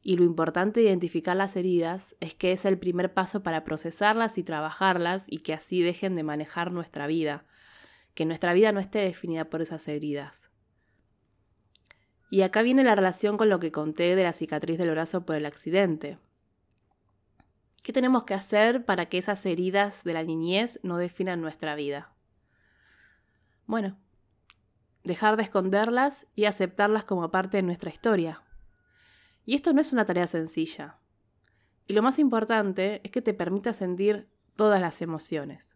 Y 0.00 0.16
lo 0.16 0.22
importante 0.22 0.78
de 0.78 0.86
identificar 0.86 1.36
las 1.36 1.56
heridas 1.56 2.14
es 2.20 2.34
que 2.34 2.52
es 2.52 2.64
el 2.64 2.78
primer 2.78 3.12
paso 3.12 3.42
para 3.42 3.64
procesarlas 3.64 4.38
y 4.38 4.44
trabajarlas 4.44 5.24
y 5.26 5.38
que 5.38 5.54
así 5.54 5.82
dejen 5.82 6.14
de 6.14 6.22
manejar 6.22 6.70
nuestra 6.70 7.08
vida, 7.08 7.44
que 8.14 8.26
nuestra 8.26 8.52
vida 8.52 8.70
no 8.70 8.78
esté 8.78 9.00
definida 9.00 9.46
por 9.46 9.60
esas 9.60 9.88
heridas. 9.88 10.47
Y 12.30 12.42
acá 12.42 12.62
viene 12.62 12.84
la 12.84 12.94
relación 12.94 13.36
con 13.38 13.48
lo 13.48 13.58
que 13.58 13.72
conté 13.72 14.14
de 14.14 14.22
la 14.22 14.32
cicatriz 14.32 14.78
del 14.78 14.90
brazo 14.90 15.24
por 15.24 15.36
el 15.36 15.46
accidente. 15.46 16.18
¿Qué 17.82 17.92
tenemos 17.92 18.24
que 18.24 18.34
hacer 18.34 18.84
para 18.84 19.06
que 19.06 19.18
esas 19.18 19.46
heridas 19.46 20.04
de 20.04 20.12
la 20.12 20.22
niñez 20.22 20.78
no 20.82 20.98
definan 20.98 21.40
nuestra 21.40 21.74
vida? 21.74 22.12
Bueno, 23.66 23.96
dejar 25.04 25.36
de 25.36 25.44
esconderlas 25.44 26.26
y 26.34 26.44
aceptarlas 26.44 27.04
como 27.04 27.30
parte 27.30 27.58
de 27.58 27.62
nuestra 27.62 27.90
historia. 27.90 28.42
Y 29.46 29.54
esto 29.54 29.72
no 29.72 29.80
es 29.80 29.92
una 29.92 30.04
tarea 30.04 30.26
sencilla. 30.26 30.98
Y 31.86 31.94
lo 31.94 32.02
más 32.02 32.18
importante 32.18 33.00
es 33.02 33.10
que 33.10 33.22
te 33.22 33.32
permita 33.32 33.72
sentir 33.72 34.28
todas 34.56 34.80
las 34.80 35.00
emociones. 35.00 35.70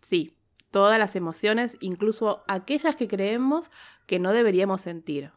Sí, 0.00 0.38
todas 0.70 0.98
las 0.98 1.16
emociones, 1.16 1.76
incluso 1.80 2.44
aquellas 2.48 2.96
que 2.96 3.08
creemos 3.08 3.70
que 4.06 4.18
no 4.18 4.32
deberíamos 4.32 4.80
sentir. 4.80 5.32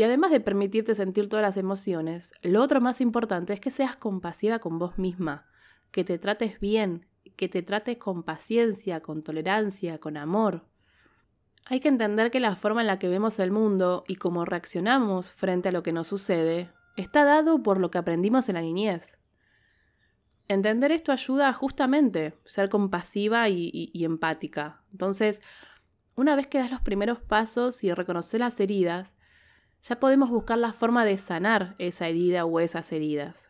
Y 0.00 0.02
además 0.02 0.30
de 0.30 0.40
permitirte 0.40 0.94
sentir 0.94 1.28
todas 1.28 1.42
las 1.42 1.58
emociones, 1.58 2.32
lo 2.40 2.62
otro 2.62 2.80
más 2.80 3.02
importante 3.02 3.52
es 3.52 3.60
que 3.60 3.70
seas 3.70 3.98
compasiva 3.98 4.58
con 4.58 4.78
vos 4.78 4.96
misma, 4.96 5.46
que 5.90 6.04
te 6.04 6.18
trates 6.18 6.58
bien, 6.58 7.04
que 7.36 7.50
te 7.50 7.60
trates 7.60 7.98
con 7.98 8.22
paciencia, 8.22 9.02
con 9.02 9.22
tolerancia, 9.22 9.98
con 9.98 10.16
amor. 10.16 10.64
Hay 11.66 11.80
que 11.80 11.88
entender 11.88 12.30
que 12.30 12.40
la 12.40 12.56
forma 12.56 12.80
en 12.80 12.86
la 12.86 12.98
que 12.98 13.10
vemos 13.10 13.38
el 13.40 13.50
mundo 13.50 14.04
y 14.08 14.16
cómo 14.16 14.46
reaccionamos 14.46 15.32
frente 15.32 15.68
a 15.68 15.72
lo 15.72 15.82
que 15.82 15.92
nos 15.92 16.08
sucede 16.08 16.70
está 16.96 17.24
dado 17.24 17.62
por 17.62 17.78
lo 17.78 17.90
que 17.90 17.98
aprendimos 17.98 18.48
en 18.48 18.54
la 18.54 18.62
niñez. 18.62 19.18
Entender 20.48 20.92
esto 20.92 21.12
ayuda 21.12 21.50
a 21.50 21.52
justamente 21.52 22.32
ser 22.46 22.70
compasiva 22.70 23.50
y, 23.50 23.90
empática. 24.02 24.82
Entonces, 24.92 25.42
una 26.16 26.36
vez 26.36 26.46
que 26.46 26.56
das 26.56 26.70
los 26.70 26.80
primeros 26.80 27.20
pasos 27.20 27.84
y 27.84 27.92
reconocer 27.92 28.40
las 28.40 28.58
heridas, 28.60 29.14
ya 29.82 29.98
podemos 29.98 30.30
buscar 30.30 30.58
la 30.58 30.72
forma 30.72 31.04
de 31.04 31.18
sanar 31.18 31.74
esa 31.78 32.08
herida 32.08 32.44
o 32.44 32.60
esas 32.60 32.92
heridas. 32.92 33.48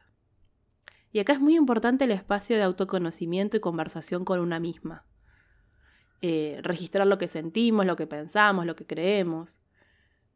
Y 1.12 1.18
acá 1.18 1.32
es 1.32 1.40
muy 1.40 1.56
importante 1.56 2.04
el 2.04 2.12
espacio 2.12 2.56
de 2.56 2.62
autoconocimiento 2.62 3.56
y 3.56 3.60
conversación 3.60 4.24
con 4.24 4.40
una 4.40 4.60
misma. 4.60 5.04
Eh, 6.22 6.60
registrar 6.62 7.06
lo 7.06 7.18
que 7.18 7.28
sentimos, 7.28 7.86
lo 7.86 7.96
que 7.96 8.06
pensamos, 8.06 8.66
lo 8.66 8.76
que 8.76 8.86
creemos. 8.86 9.56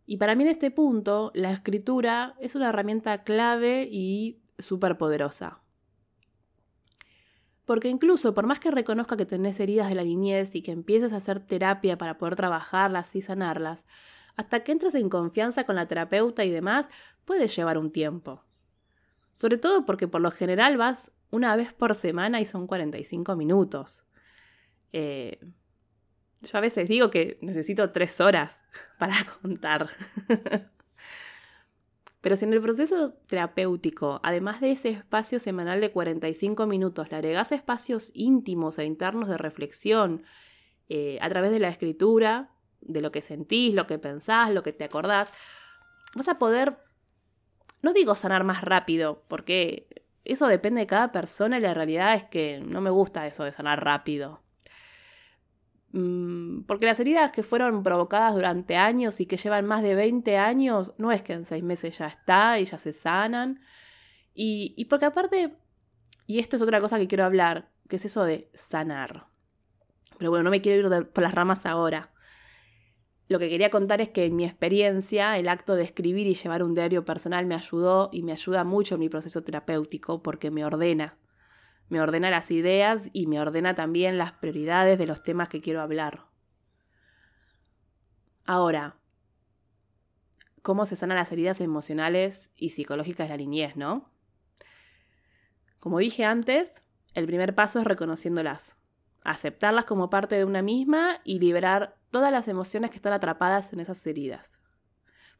Y 0.06 0.16
para 0.16 0.34
mí 0.34 0.42
en 0.44 0.50
este 0.50 0.70
punto, 0.70 1.30
la 1.34 1.52
escritura 1.52 2.34
es 2.40 2.54
una 2.54 2.70
herramienta 2.70 3.22
clave 3.22 3.88
y 3.90 4.42
súper 4.58 4.98
poderosa. 4.98 5.60
Porque 7.64 7.88
incluso 7.88 8.34
por 8.34 8.46
más 8.46 8.60
que 8.60 8.70
reconozca 8.70 9.16
que 9.16 9.26
tenés 9.26 9.58
heridas 9.60 9.88
de 9.88 9.94
la 9.94 10.04
niñez 10.04 10.54
y 10.54 10.62
que 10.62 10.72
empieces 10.72 11.12
a 11.12 11.16
hacer 11.16 11.40
terapia 11.40 11.96
para 11.96 12.18
poder 12.18 12.36
trabajarlas 12.36 13.14
y 13.14 13.22
sanarlas, 13.22 13.86
hasta 14.36 14.60
que 14.60 14.72
entres 14.72 14.94
en 14.94 15.08
confianza 15.08 15.64
con 15.64 15.76
la 15.76 15.86
terapeuta 15.86 16.44
y 16.44 16.50
demás, 16.50 16.88
puede 17.24 17.48
llevar 17.48 17.78
un 17.78 17.90
tiempo. 17.90 18.44
Sobre 19.32 19.58
todo 19.58 19.84
porque 19.84 20.08
por 20.08 20.20
lo 20.20 20.30
general 20.30 20.76
vas 20.76 21.12
una 21.30 21.56
vez 21.56 21.72
por 21.72 21.94
semana 21.94 22.40
y 22.40 22.46
son 22.46 22.66
45 22.66 23.36
minutos. 23.36 24.04
Eh, 24.92 25.40
yo 26.42 26.58
a 26.58 26.60
veces 26.60 26.88
digo 26.88 27.10
que 27.10 27.38
necesito 27.40 27.90
tres 27.90 28.20
horas 28.20 28.62
para 28.98 29.14
contar. 29.42 29.90
Pero 32.20 32.36
si 32.36 32.46
en 32.46 32.54
el 32.54 32.62
proceso 32.62 33.12
terapéutico, 33.26 34.20
además 34.22 34.60
de 34.62 34.70
ese 34.70 34.88
espacio 34.90 35.38
semanal 35.38 35.82
de 35.82 35.90
45 35.90 36.66
minutos, 36.66 37.10
le 37.10 37.18
agregás 37.18 37.52
espacios 37.52 38.12
íntimos 38.14 38.78
e 38.78 38.84
internos 38.86 39.28
de 39.28 39.36
reflexión 39.36 40.22
eh, 40.88 41.18
a 41.20 41.28
través 41.28 41.50
de 41.50 41.58
la 41.58 41.68
escritura, 41.68 42.53
de 42.84 43.00
lo 43.00 43.12
que 43.12 43.22
sentís, 43.22 43.74
lo 43.74 43.86
que 43.86 43.98
pensás, 43.98 44.50
lo 44.50 44.62
que 44.62 44.72
te 44.72 44.84
acordás, 44.84 45.32
vas 46.14 46.28
a 46.28 46.38
poder, 46.38 46.78
no 47.82 47.92
digo 47.92 48.14
sanar 48.14 48.44
más 48.44 48.62
rápido, 48.62 49.24
porque 49.28 49.88
eso 50.24 50.46
depende 50.46 50.80
de 50.80 50.86
cada 50.86 51.12
persona 51.12 51.58
y 51.58 51.60
la 51.60 51.74
realidad 51.74 52.14
es 52.14 52.24
que 52.24 52.60
no 52.64 52.80
me 52.80 52.90
gusta 52.90 53.26
eso 53.26 53.44
de 53.44 53.52
sanar 53.52 53.84
rápido. 53.84 54.42
Mm, 55.92 56.62
porque 56.64 56.86
las 56.86 56.98
heridas 56.98 57.30
que 57.30 57.44
fueron 57.44 57.82
provocadas 57.84 58.34
durante 58.34 58.76
años 58.76 59.20
y 59.20 59.26
que 59.26 59.36
llevan 59.36 59.66
más 59.66 59.82
de 59.82 59.94
20 59.94 60.36
años, 60.38 60.94
no 60.98 61.12
es 61.12 61.22
que 61.22 61.34
en 61.34 61.44
seis 61.44 61.62
meses 61.62 61.98
ya 61.98 62.06
está 62.06 62.58
y 62.58 62.64
ya 62.64 62.78
se 62.78 62.92
sanan. 62.92 63.60
Y, 64.34 64.74
y 64.76 64.86
porque 64.86 65.06
aparte, 65.06 65.56
y 66.26 66.40
esto 66.40 66.56
es 66.56 66.62
otra 66.62 66.80
cosa 66.80 66.98
que 66.98 67.06
quiero 67.06 67.24
hablar, 67.24 67.70
que 67.88 67.96
es 67.96 68.04
eso 68.04 68.24
de 68.24 68.50
sanar. 68.54 69.28
Pero 70.18 70.30
bueno, 70.30 70.44
no 70.44 70.50
me 70.50 70.60
quiero 70.62 70.96
ir 70.96 71.08
por 71.08 71.22
las 71.22 71.34
ramas 71.34 71.66
ahora. 71.66 72.13
Lo 73.28 73.38
que 73.38 73.48
quería 73.48 73.70
contar 73.70 74.00
es 74.00 74.10
que 74.10 74.26
en 74.26 74.36
mi 74.36 74.44
experiencia 74.44 75.38
el 75.38 75.48
acto 75.48 75.74
de 75.74 75.84
escribir 75.84 76.26
y 76.26 76.34
llevar 76.34 76.62
un 76.62 76.74
diario 76.74 77.04
personal 77.04 77.46
me 77.46 77.54
ayudó 77.54 78.10
y 78.12 78.22
me 78.22 78.32
ayuda 78.32 78.64
mucho 78.64 78.94
en 78.94 79.00
mi 79.00 79.08
proceso 79.08 79.42
terapéutico 79.42 80.22
porque 80.22 80.50
me 80.50 80.64
ordena 80.64 81.16
me 81.88 82.00
ordena 82.00 82.30
las 82.30 82.50
ideas 82.50 83.10
y 83.12 83.26
me 83.26 83.40
ordena 83.40 83.74
también 83.74 84.18
las 84.18 84.32
prioridades 84.32 84.98
de 84.98 85.06
los 85.06 85.22
temas 85.22 85.48
que 85.48 85.60
quiero 85.60 85.80
hablar. 85.80 86.26
Ahora, 88.46 88.96
¿cómo 90.62 90.86
se 90.86 90.96
sanan 90.96 91.18
las 91.18 91.32
heridas 91.32 91.60
emocionales 91.60 92.50
y 92.56 92.70
psicológicas 92.70 93.28
de 93.28 93.34
la 93.34 93.38
niñez, 93.38 93.76
no? 93.76 94.10
Como 95.78 95.98
dije 95.98 96.24
antes, 96.24 96.82
el 97.12 97.26
primer 97.26 97.54
paso 97.54 97.80
es 97.80 97.86
reconociéndolas, 97.86 98.76
aceptarlas 99.22 99.84
como 99.84 100.10
parte 100.10 100.36
de 100.36 100.44
una 100.44 100.62
misma 100.62 101.20
y 101.24 101.38
liberar 101.38 101.96
todas 102.14 102.30
las 102.30 102.46
emociones 102.46 102.92
que 102.92 102.96
están 102.96 103.12
atrapadas 103.12 103.72
en 103.72 103.80
esas 103.80 104.06
heridas. 104.06 104.60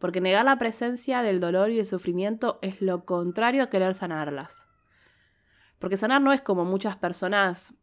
Porque 0.01 0.21
negar 0.21 0.45
la 0.45 0.59
presencia 0.59 1.23
del 1.23 1.39
dolor 1.39 1.71
y 1.71 1.79
el 1.79 1.87
sufrimiento 1.87 2.59
es 2.63 2.83
lo 2.83 3.05
contrario 3.05 3.63
a 3.63 3.71
querer 3.71 3.95
sanarlas. 3.95 4.67
Porque 5.79 5.97
sanar 5.97 6.21
no 6.21 6.33
es 6.33 6.41
como 6.41 6.65
muchas 6.65 6.97
personas 6.97 7.75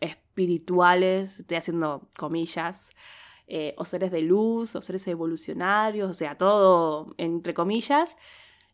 espirituales, 0.00 1.38
estoy 1.38 1.56
haciendo 1.56 2.10
comillas, 2.18 2.90
eh, 3.46 3.76
o 3.78 3.84
seres 3.84 4.10
de 4.10 4.22
luz, 4.22 4.74
o 4.74 4.82
seres 4.82 5.06
evolucionarios, 5.06 6.10
o 6.10 6.14
sea, 6.14 6.36
todo 6.36 7.14
entre 7.18 7.54
comillas, 7.54 8.16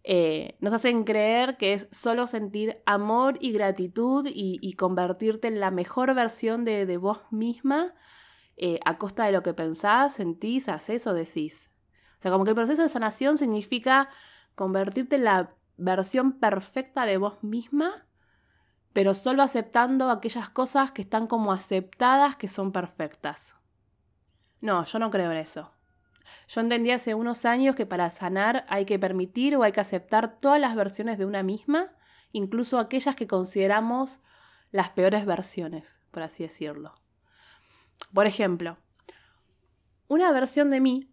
eh, 0.02 0.56
nos 0.60 0.72
hacen 0.72 1.04
creer 1.04 1.58
que 1.58 1.74
es 1.74 1.88
solo 1.90 2.26
sentir 2.26 2.78
amor 2.86 3.36
y 3.42 3.52
gratitud 3.52 4.26
y, 4.26 4.72
convertirte 4.78 5.46
en 5.46 5.60
la 5.60 5.70
mejor 5.70 6.14
versión 6.14 6.64
de, 6.64 6.96
vos 6.96 7.20
misma 7.30 7.94
eh, 8.58 8.80
a 8.84 8.98
costa 8.98 9.24
de 9.24 9.32
lo 9.32 9.42
que 9.42 9.54
pensás, 9.54 10.14
sentís, 10.14 10.68
haces 10.68 11.06
o 11.06 11.14
decís. 11.14 11.70
O 12.18 12.22
sea, 12.22 12.30
como 12.30 12.44
que 12.44 12.50
el 12.50 12.56
proceso 12.56 12.82
de 12.82 12.88
sanación 12.88 13.38
significa 13.38 14.08
convertirte 14.54 15.16
en 15.16 15.24
la 15.24 15.54
versión 15.76 16.32
perfecta 16.32 17.06
de 17.06 17.16
vos 17.16 17.42
misma 17.42 18.08
pero 18.98 19.14
solo 19.14 19.44
aceptando 19.44 20.10
aquellas 20.10 20.50
cosas 20.50 20.90
que 20.90 21.02
están 21.02 21.28
como 21.28 21.52
aceptadas 21.52 22.34
que 22.34 22.48
son 22.48 22.72
perfectas. 22.72 23.54
No, 24.60 24.84
yo 24.84 24.98
no 24.98 25.10
creo 25.10 25.30
en 25.30 25.38
eso. 25.38 25.72
Yo 26.48 26.60
entendí 26.60 26.90
hace 26.90 27.14
unos 27.14 27.44
años 27.44 27.76
que 27.76 27.86
para 27.86 28.10
sanar 28.10 28.66
hay 28.68 28.86
que 28.86 28.98
permitir 28.98 29.54
o 29.54 29.62
hay 29.62 29.70
que 29.70 29.80
aceptar 29.80 30.40
todas 30.40 30.60
las 30.60 30.74
versiones 30.74 31.16
de 31.16 31.26
una 31.26 31.44
misma, 31.44 31.92
incluso 32.32 32.80
aquellas 32.80 33.14
que 33.14 33.28
consideramos 33.28 34.20
las 34.72 34.90
peores 34.90 35.24
versiones, 35.26 36.00
por 36.10 36.24
así 36.24 36.42
decirlo. 36.42 36.94
Por 38.12 38.26
ejemplo, 38.26 38.78
una 40.08 40.32
versión 40.32 40.70
de 40.70 40.80
mí 40.80 41.10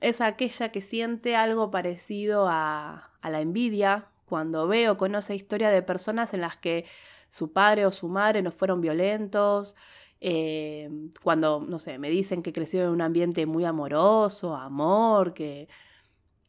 es 0.00 0.20
aquella 0.20 0.70
que 0.70 0.80
siente 0.80 1.36
algo 1.36 1.70
parecido 1.70 2.48
a, 2.48 3.10
a 3.20 3.30
la 3.30 3.40
envidia 3.40 4.06
cuando 4.26 4.68
ve 4.68 4.88
o 4.88 4.96
conoce 4.96 5.34
historia 5.34 5.70
de 5.70 5.82
personas 5.82 6.32
en 6.32 6.40
las 6.40 6.56
que 6.56 6.86
su 7.28 7.52
padre 7.52 7.86
o 7.86 7.92
su 7.92 8.08
madre 8.08 8.42
no 8.42 8.52
fueron 8.52 8.80
violentos, 8.80 9.76
eh, 10.20 10.90
cuando, 11.22 11.64
no 11.66 11.78
sé, 11.78 11.98
me 11.98 12.10
dicen 12.10 12.42
que 12.42 12.52
creció 12.52 12.84
en 12.84 12.90
un 12.90 13.00
ambiente 13.00 13.46
muy 13.46 13.64
amoroso, 13.64 14.54
amor, 14.54 15.32
que, 15.32 15.68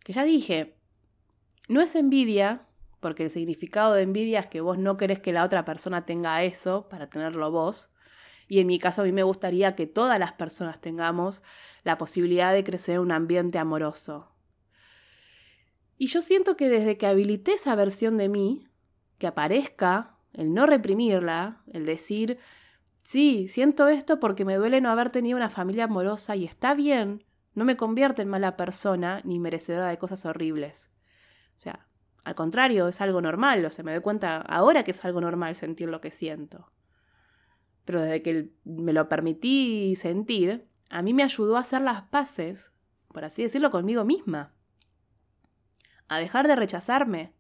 que 0.04 0.14
ya 0.14 0.24
dije, 0.24 0.76
no 1.70 1.82
es 1.82 1.96
envidia, 1.96 2.68
porque 3.00 3.24
el 3.24 3.30
significado 3.30 3.94
de 3.94 4.04
envidia 4.04 4.42
es 4.42 4.48
que 4.48 4.62
vos 4.62 4.78
no 4.78 4.98
querés 4.98 5.20
que 5.20 5.32
la 5.32 5.44
otra 5.46 5.64
persona 5.64 6.06
tenga 6.06 6.44
eso 6.44 6.88
para 6.90 7.10
tenerlo 7.10 7.50
vos. 7.52 7.92
Y 8.52 8.60
en 8.60 8.68
mi 8.68 8.80
caso 8.80 9.02
a 9.02 9.06
mí 9.06 9.14
me 9.14 9.24
gustaría 9.24 9.78
que 9.78 9.88
todas 9.88 10.20
las 10.20 10.34
personas 10.34 10.82
tengamos 10.82 11.42
la 11.86 11.98
posibilidad 11.98 12.52
de 12.52 12.66
crecer 12.66 12.96
en 12.96 13.02
un 13.04 13.14
ambiente 13.14 13.60
amoroso. 13.60 14.30
Y 15.98 16.08
yo 16.08 16.22
siento 16.22 16.58
que 16.58 16.68
desde 16.68 16.98
que 16.98 17.08
habilité 17.08 17.54
esa 17.54 17.74
versión 17.76 18.18
de 18.18 18.28
mí, 18.28 18.68
que 19.20 19.28
aparezca, 19.28 20.18
el 20.34 20.54
no 20.54 20.66
reprimirla, 20.66 21.62
el 21.72 21.86
decir, 21.86 22.40
Sí, 23.06 23.48
siento 23.48 23.88
esto 23.88 24.20
porque 24.20 24.44
me 24.44 24.58
duele 24.58 24.82
no 24.82 24.90
haber 24.90 25.12
tenido 25.12 25.38
una 25.38 25.50
familia 25.50 25.86
amorosa 25.86 26.36
y 26.36 26.44
está 26.44 26.74
bien, 26.74 27.24
no 27.54 27.64
me 27.64 27.78
convierte 27.78 28.22
en 28.22 28.28
mala 28.28 28.58
persona 28.58 29.22
ni 29.24 29.40
merecedora 29.40 29.88
de 29.88 29.98
cosas 29.98 30.26
horribles. 30.26 30.92
O 31.56 31.60
sea, 31.60 31.88
al 32.26 32.36
contrario, 32.36 32.90
es 32.90 33.00
algo 33.00 33.22
normal, 33.22 33.64
o 33.64 33.72
sea, 33.72 33.86
me 33.86 33.94
doy 33.94 34.02
cuenta 34.02 34.42
ahora 34.42 34.84
que 34.84 34.92
es 34.92 35.06
algo 35.06 35.22
normal 35.22 35.56
sentir 35.56 35.88
lo 35.88 36.02
que 36.02 36.12
siento. 36.12 36.70
Pero 37.86 38.02
desde 38.02 38.22
que 38.22 38.52
me 38.64 38.94
lo 38.94 39.10
permití 39.10 39.96
sentir, 39.96 40.68
a 40.90 41.02
mí 41.02 41.14
me 41.14 41.24
ayudó 41.24 41.58
a 41.58 41.62
hacer 41.62 41.82
las 41.82 42.04
paces, 42.04 42.72
por 43.08 43.24
así 43.24 43.44
decirlo, 43.44 43.72
conmigo 43.72 44.04
misma. 44.04 44.54
A 46.08 46.20
dejar 46.20 46.48
de 46.48 46.56
rechazarme, 46.56 47.34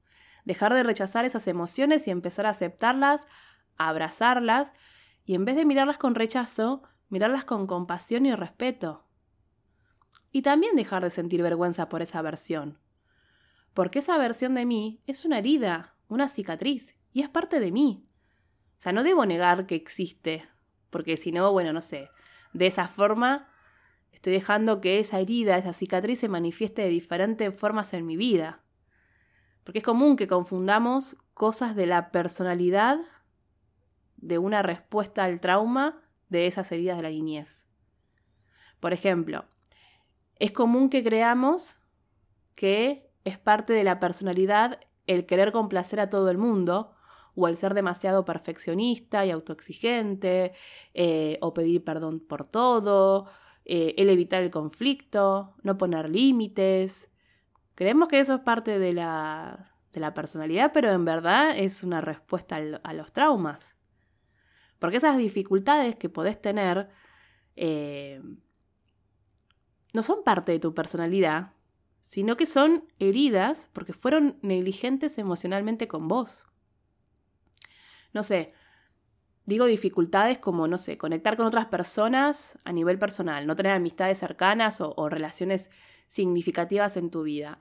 dejar 0.45 0.73
de 0.73 0.83
rechazar 0.83 1.25
esas 1.25 1.47
emociones 1.47 2.07
y 2.07 2.11
empezar 2.11 2.45
a 2.45 2.51
aceptarlas, 2.51 3.27
a 3.77 3.89
abrazarlas 3.89 4.73
y 5.25 5.35
en 5.35 5.45
vez 5.45 5.55
de 5.55 5.65
mirarlas 5.65 5.97
con 5.97 6.15
rechazo, 6.15 6.83
mirarlas 7.09 7.45
con 7.45 7.67
compasión 7.67 8.25
y 8.25 8.33
respeto. 8.33 9.05
Y 10.31 10.41
también 10.41 10.75
dejar 10.75 11.03
de 11.03 11.09
sentir 11.09 11.41
vergüenza 11.43 11.89
por 11.89 12.01
esa 12.01 12.21
versión. 12.21 12.79
Porque 13.73 13.99
esa 13.99 14.17
versión 14.17 14.53
de 14.53 14.65
mí 14.65 15.01
es 15.07 15.25
una 15.25 15.39
herida, 15.39 15.95
una 16.07 16.27
cicatriz, 16.27 16.95
y 17.13 17.21
es 17.21 17.29
parte 17.29 17.59
de 17.59 17.71
mí. 17.71 18.05
O 18.81 18.83
sea, 18.83 18.93
no 18.93 19.03
debo 19.03 19.27
negar 19.27 19.67
que 19.67 19.75
existe, 19.75 20.49
porque 20.89 21.15
si 21.15 21.31
no, 21.31 21.51
bueno, 21.51 21.71
no 21.71 21.81
sé, 21.81 22.09
de 22.51 22.65
esa 22.65 22.87
forma 22.87 23.47
estoy 24.11 24.33
dejando 24.33 24.81
que 24.81 24.97
esa 24.97 25.19
herida, 25.19 25.55
esa 25.59 25.71
cicatriz 25.71 26.17
se 26.17 26.27
manifieste 26.27 26.81
de 26.81 26.89
diferentes 26.89 27.55
formas 27.55 27.93
en 27.93 28.07
mi 28.07 28.17
vida. 28.17 28.63
Porque 29.63 29.77
es 29.77 29.85
común 29.85 30.15
que 30.15 30.27
confundamos 30.27 31.15
cosas 31.35 31.75
de 31.75 31.85
la 31.85 32.09
personalidad 32.09 32.97
de 34.17 34.39
una 34.39 34.63
respuesta 34.63 35.25
al 35.25 35.39
trauma 35.41 36.01
de 36.29 36.47
esas 36.47 36.71
heridas 36.71 36.97
de 36.97 37.03
la 37.03 37.11
niñez. 37.11 37.67
Por 38.79 38.93
ejemplo, 38.93 39.45
es 40.39 40.51
común 40.53 40.89
que 40.89 41.03
creamos 41.03 41.77
que 42.55 43.11
es 43.25 43.37
parte 43.37 43.73
de 43.73 43.83
la 43.83 43.99
personalidad 43.99 44.79
el 45.05 45.27
querer 45.27 45.51
complacer 45.51 45.99
a 45.99 46.09
todo 46.09 46.31
el 46.31 46.39
mundo 46.39 46.95
o 47.35 47.47
el 47.47 47.57
ser 47.57 47.73
demasiado 47.73 48.25
perfeccionista 48.25 49.25
y 49.25 49.31
autoexigente, 49.31 50.53
eh, 50.93 51.37
o 51.41 51.53
pedir 51.53 51.83
perdón 51.83 52.19
por 52.19 52.47
todo, 52.47 53.27
eh, 53.65 53.95
el 53.97 54.09
evitar 54.09 54.41
el 54.41 54.51
conflicto, 54.51 55.55
no 55.63 55.77
poner 55.77 56.09
límites. 56.09 57.09
Creemos 57.75 58.07
que 58.07 58.19
eso 58.19 58.35
es 58.35 58.41
parte 58.41 58.79
de 58.79 58.93
la, 58.93 59.73
de 59.93 59.99
la 59.99 60.13
personalidad, 60.13 60.71
pero 60.73 60.91
en 60.91 61.05
verdad 61.05 61.57
es 61.57 61.83
una 61.83 62.01
respuesta 62.01 62.57
a 62.83 62.93
los 62.93 63.11
traumas. 63.13 63.77
Porque 64.79 64.97
esas 64.97 65.17
dificultades 65.17 65.95
que 65.95 66.09
podés 66.09 66.41
tener 66.41 66.89
eh, 67.55 68.21
no 69.93 70.03
son 70.03 70.23
parte 70.23 70.51
de 70.51 70.59
tu 70.59 70.73
personalidad, 70.73 71.53
sino 71.99 72.35
que 72.35 72.45
son 72.45 72.85
heridas 72.99 73.69
porque 73.73 73.93
fueron 73.93 74.37
negligentes 74.41 75.17
emocionalmente 75.17 75.87
con 75.87 76.07
vos. 76.07 76.45
No 78.13 78.23
sé, 78.23 78.53
digo 79.45 79.65
dificultades 79.65 80.39
como, 80.39 80.67
no 80.67 80.77
sé, 80.77 80.97
conectar 80.97 81.37
con 81.37 81.45
otras 81.45 81.67
personas 81.67 82.57
a 82.63 82.71
nivel 82.71 82.99
personal, 82.99 83.47
no 83.47 83.55
tener 83.55 83.73
amistades 83.73 84.17
cercanas 84.17 84.81
o 84.81 85.09
relaciones 85.09 85.71
significativas 86.07 86.97
en 86.97 87.09
tu 87.09 87.23
vida. 87.23 87.59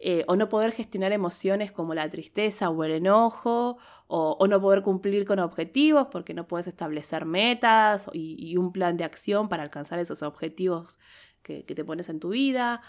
Eh, 0.00 0.24
o 0.28 0.36
no 0.36 0.48
poder 0.48 0.70
gestionar 0.70 1.10
emociones 1.10 1.72
como 1.72 1.92
la 1.92 2.08
tristeza 2.08 2.70
o 2.70 2.84
el 2.84 2.92
enojo, 2.92 3.78
o, 4.06 4.46
no 4.46 4.60
poder 4.60 4.82
cumplir 4.82 5.24
con 5.26 5.40
objetivos 5.40 6.06
porque 6.12 6.34
no 6.34 6.46
puedes 6.46 6.68
establecer 6.68 7.24
metas 7.24 8.08
y, 8.12 8.56
un 8.56 8.72
plan 8.72 8.96
de 8.96 9.02
acción 9.04 9.48
para 9.48 9.64
alcanzar 9.64 9.98
esos 9.98 10.22
objetivos 10.22 11.00
que, 11.42 11.64
que 11.64 11.74
te 11.74 11.84
pones 11.84 12.08
en 12.08 12.20
tu 12.20 12.28
vida. 12.28 12.80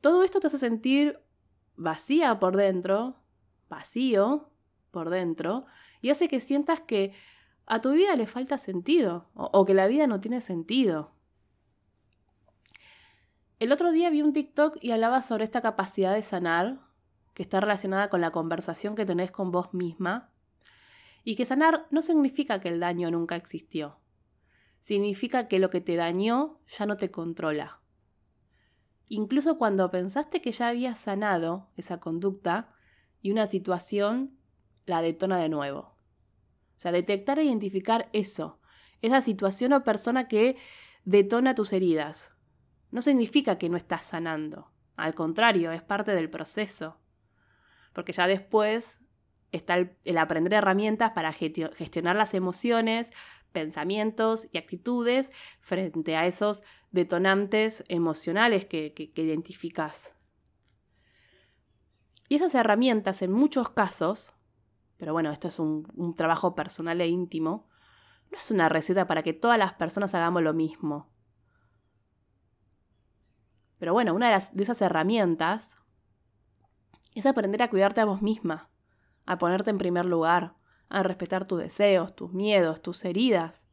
Todo 0.00 0.24
esto 0.24 0.40
te 0.40 0.48
hace 0.48 0.58
sentir 0.58 1.20
vacía 1.76 2.40
por 2.40 2.56
dentro, 2.56 3.22
vacío 3.68 4.50
por 4.90 5.10
dentro, 5.10 5.66
y 6.00 6.10
hace 6.10 6.28
que 6.28 6.40
sientas 6.40 6.80
que 6.80 7.12
a 7.66 7.80
tu 7.80 7.92
vida 7.92 8.16
le 8.16 8.26
falta 8.26 8.56
sentido 8.56 9.28
o, 9.34 9.64
que 9.64 9.74
la 9.74 9.86
vida 9.86 10.06
no 10.06 10.20
tiene 10.20 10.40
sentido. 10.40 11.12
El 13.58 13.72
otro 13.72 13.92
día 13.92 14.08
vi 14.08 14.22
un 14.22 14.32
TikTok 14.32 14.78
y 14.80 14.92
hablaba 14.92 15.20
sobre 15.20 15.44
esta 15.44 15.60
capacidad 15.60 16.14
de 16.14 16.22
sanar, 16.22 16.80
que 17.34 17.42
está 17.42 17.60
relacionada 17.60 18.08
con 18.08 18.20
la 18.20 18.30
conversación 18.30 18.94
que 18.94 19.04
tenés 19.04 19.30
con 19.30 19.50
vos 19.50 19.74
misma, 19.74 20.32
y 21.24 21.36
que 21.36 21.44
sanar 21.44 21.86
no 21.90 22.00
significa 22.00 22.60
que 22.60 22.68
el 22.68 22.80
daño 22.80 23.10
nunca 23.10 23.36
existió, 23.36 23.98
significa 24.80 25.48
que 25.48 25.58
lo 25.58 25.68
que 25.68 25.80
te 25.80 25.96
dañó 25.96 26.60
ya 26.68 26.86
no 26.86 26.96
te 26.96 27.10
controla. 27.10 27.80
Incluso 29.08 29.58
cuando 29.58 29.90
pensaste 29.90 30.40
que 30.40 30.52
ya 30.52 30.68
habías 30.68 31.00
sanado 31.00 31.68
esa 31.76 32.00
conducta 32.00 32.72
y 33.20 33.30
una 33.30 33.46
situación 33.46 34.37
la 34.88 35.02
detona 35.02 35.38
de 35.38 35.48
nuevo. 35.48 35.80
O 35.80 36.80
sea, 36.80 36.92
detectar 36.92 37.38
e 37.38 37.44
identificar 37.44 38.08
eso, 38.12 38.60
esa 39.02 39.20
situación 39.20 39.72
o 39.72 39.84
persona 39.84 40.28
que 40.28 40.56
detona 41.04 41.54
tus 41.54 41.72
heridas, 41.72 42.32
no 42.90 43.02
significa 43.02 43.58
que 43.58 43.68
no 43.68 43.76
estás 43.76 44.04
sanando. 44.04 44.70
Al 44.96 45.14
contrario, 45.14 45.72
es 45.72 45.82
parte 45.82 46.12
del 46.14 46.30
proceso. 46.30 46.98
Porque 47.92 48.12
ya 48.12 48.26
después 48.26 49.00
está 49.52 49.76
el, 49.76 50.18
aprender 50.18 50.54
herramientas 50.54 51.12
para 51.12 51.32
gestionar 51.32 52.16
las 52.16 52.34
emociones, 52.34 53.12
pensamientos 53.52 54.48
y 54.52 54.58
actitudes 54.58 55.32
frente 55.60 56.16
a 56.16 56.26
esos 56.26 56.62
detonantes 56.90 57.84
emocionales 57.88 58.64
que, 58.64 59.12
identificas. 59.16 60.12
Y 62.28 62.36
esas 62.36 62.54
herramientas 62.54 63.22
en 63.22 63.32
muchos 63.32 63.70
casos, 63.70 64.34
pero 64.98 65.12
bueno, 65.12 65.30
esto 65.30 65.48
es 65.48 65.58
un, 65.58 65.88
un 65.94 66.14
trabajo 66.14 66.54
personal 66.54 67.00
e 67.00 67.08
íntimo, 67.08 67.68
no 68.30 68.36
es 68.36 68.50
una 68.50 68.68
receta 68.68 69.06
para 69.06 69.22
que 69.22 69.32
todas 69.32 69.58
las 69.58 69.72
personas 69.74 70.14
hagamos 70.14 70.42
lo 70.42 70.52
mismo. 70.52 71.10
Pero 73.78 73.92
bueno, 73.92 74.14
una 74.14 74.30
de, 74.30 74.62
esas 74.62 74.82
herramientas 74.82 75.76
es 77.14 77.26
aprender 77.26 77.62
a 77.62 77.70
cuidarte 77.70 78.00
a 78.00 78.04
vos 78.04 78.22
misma, 78.22 78.70
a 79.24 79.38
ponerte 79.38 79.70
en 79.70 79.78
primer 79.78 80.04
lugar, 80.04 80.54
a 80.88 81.02
respetar 81.02 81.46
tus 81.46 81.60
deseos, 81.60 82.14
tus 82.14 82.32
miedos, 82.32 82.82
tus 82.82 83.04
heridas, 83.04 83.66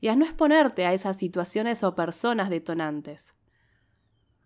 y 0.00 0.08
a 0.08 0.16
no 0.16 0.24
exponerte 0.24 0.86
a 0.86 0.92
esas 0.92 1.16
situaciones 1.16 1.82
o 1.82 1.94
personas 1.94 2.50
detonantes. 2.50 3.34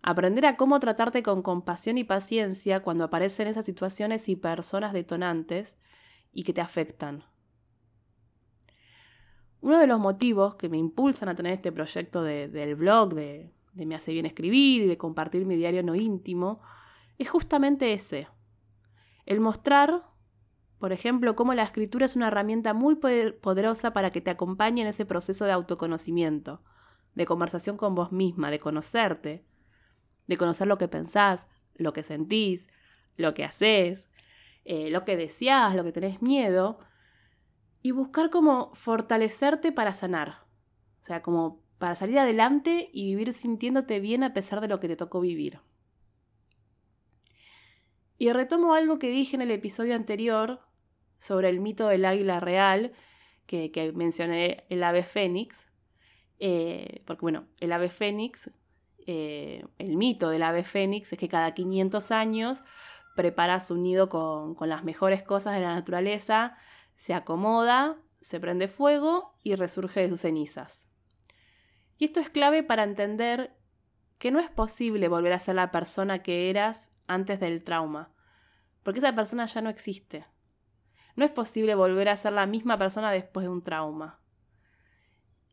Aprender 0.03 0.46
a 0.46 0.57
cómo 0.57 0.81
tratarte 0.81 1.22
con 1.22 1.42
compasión 1.42 1.96
y 1.96 2.05
paciencia 2.05 2.83
cuando 2.83 3.05
aparecen 3.05 3.46
esas 3.46 3.64
situaciones 3.64 4.29
y 4.29 4.37
personas 4.37 4.92
detonantes 4.92 5.77
y 6.33 6.45
que 6.45 6.53
te 6.53 6.61
afectan. 6.61 7.25
Uno 9.61 9.79
de 9.79 9.87
los 9.87 10.01
motivos 10.01 10.57
que 10.57 10.68
me 10.68 10.79
impulsan 10.79 11.29
a 11.29 11.35
tener 11.35 11.53
este 11.53 11.71
proyecto 11.71 12.23
del 12.23 12.75
blog, 12.75 13.14
de, 13.14 13.53
de 13.75 13.87
me 13.87 13.95
hace 13.95 14.12
bien 14.12 14.27
escribir 14.27 14.83
y 14.83 14.87
de 14.87 14.99
compartir 14.99 15.47
mi 15.47 15.57
diario 15.57 15.83
no 15.83 15.95
íntimo, 15.95 16.61
es 17.18 17.31
justamente 17.31 17.92
ese. 17.92 18.29
El 19.25 19.40
mostrar, 19.40 20.05
por 20.79 20.92
ejemplo, 20.92 21.37
cómo 21.37 21.55
la 21.55 21.62
escritura 21.62 22.07
es 22.07 22.16
una 22.16 22.29
herramienta 22.29 22.75
muy 22.75 22.97
poderosa 22.97 23.92
para 23.92 24.11
que 24.11 24.21
te 24.21 24.31
acompañe 24.31 24.83
en 24.83 24.88
ese 24.88 25.07
proceso 25.07 25.45
de 25.45 25.53
autoconocimiento, 25.53 26.62
de 27.14 27.27
conversación 27.27 27.77
con 27.77 27.95
vos 27.95 28.11
misma, 28.11 28.51
de 28.51 28.59
conocerte, 28.59 29.45
de 30.27 30.37
conocer 30.37 30.66
lo 30.66 30.79
que 30.79 30.88
pensás, 30.88 31.49
lo 31.75 31.92
que 31.92 32.03
sentís, 32.03 32.68
lo 33.16 33.35
que 33.35 33.45
haces, 33.45 34.09
eh, 34.64 34.90
lo 34.90 35.05
que 35.05 35.16
deseás, 35.16 35.75
lo 35.75 35.85
que 35.85 35.92
tenés 35.92 36.22
miedo, 36.22 36.79
y 37.83 37.90
buscar 37.90 38.31
cómo 38.31 38.70
fortalecerte 38.75 39.72
para 39.72 39.92
sanar. 39.92 40.44
O 41.03 41.05
sea, 41.05 41.22
como 41.22 41.62
para 41.79 41.96
salir 41.96 42.18
adelante 42.18 42.90
y 42.92 43.07
vivir 43.07 43.33
sintiéndote 43.33 43.98
bien 43.98 44.22
a 44.22 44.33
pesar 44.33 44.61
de 44.61 44.68
lo 44.68 44.79
que 44.79 44.87
te 44.87 44.96
tocó 44.96 45.20
vivir. 45.20 45.61
Y 48.18 48.33
retomo 48.33 48.75
algo 48.75 49.01
que 49.01 49.11
dije 49.11 49.35
en 49.35 49.42
el 49.42 49.51
episodio 49.51 49.96
anterior 49.96 50.61
sobre 51.18 51.48
el 51.48 51.59
mito 51.59 51.88
del 51.88 52.05
águila 52.05 52.38
real, 52.38 52.92
que, 53.46 53.92
mencioné 53.96 54.64
el 54.68 54.85
ave 54.85 55.03
fénix, 55.03 55.68
eh, 56.38 57.03
porque 57.05 57.22
bueno, 57.22 57.48
el 57.59 57.72
ave 57.72 57.88
fénix, 57.88 58.51
eh, 59.07 59.64
el 59.79 59.96
mito 59.96 60.31
del 60.31 60.44
ave 60.44 60.62
fénix 60.62 61.12
es 61.12 61.18
que 61.18 61.29
cada 61.29 61.53
500 61.53 62.12
años 62.12 62.62
prepara 63.14 63.61
su 63.61 63.77
nido 63.77 64.09
con, 64.09 64.55
con 64.55 64.68
las 64.68 64.85
mejores 64.85 65.22
cosas 65.22 65.55
de 65.55 65.61
la 65.61 65.75
naturaleza, 65.75 66.57
se 66.96 67.14
acomoda, 67.14 67.96
se 68.20 68.40
prende 68.40 68.68
fuego 68.68 69.35
y 69.42 69.55
resurge 69.55 70.01
de 70.01 70.09
sus 70.09 70.20
cenizas. 70.20 70.87
Y 71.98 72.07
esto 72.07 72.20
es 72.20 72.31
clave 72.31 72.62
para 72.62 72.85
entender 72.85 73.57
que 74.18 74.31
no 74.31 74.38
es 74.38 74.51
posible 74.51 75.09
volver 75.09 75.33
a 75.33 75.38
ser 75.38 75.57
la 75.57 75.70
persona 75.70 76.22
que 76.22 76.48
eras 76.48 76.90
antes 77.07 77.40
del 77.40 77.64
trauma, 77.64 78.12
porque 78.83 79.01
esa 79.01 79.14
persona 79.14 79.46
ya 79.46 79.61
no 79.61 79.70
existe. 79.70 80.27
No 81.16 81.25
es 81.25 81.31
posible 81.31 81.75
volver 81.75 82.09
a 82.09 82.16
ser 82.16 82.33
la 82.33 82.46
misma 82.46 82.79
persona 82.79 83.11
después 83.11 83.44
de 83.44 83.51
un 83.51 83.62
trauma. 83.62 84.22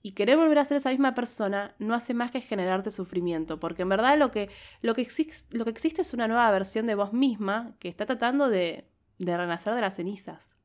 Y 0.02 0.12
querer 0.12 0.38
volver 0.38 0.60
a 0.60 0.66
ser 0.66 0.78
esa 0.78 0.92
misma 0.92 1.14
persona 1.14 1.76
no 1.78 1.94
hace 1.94 2.14
más 2.14 2.32
que 2.32 2.42
generarte 2.42 2.90
sufrimiento, 2.90 3.60
porque 3.60 3.82
en 3.82 3.90
verdad 3.90 4.18
lo 4.18 4.32
que, 4.32 4.50
lo 4.82 4.96
que, 4.96 5.08
lo 5.52 5.66
que 5.66 5.72
existe 5.72 6.02
es 6.02 6.14
una 6.14 6.28
nueva 6.28 6.50
versión 6.52 6.88
de 6.88 6.96
vos 6.96 7.12
misma 7.12 7.76
que 7.80 7.90
está 7.90 8.06
tratando 8.06 8.50
de, 8.50 8.90
de 9.18 9.38
renacer 9.38 9.74
de 9.76 9.82
las 9.82 9.96
cenizas. 9.96 10.56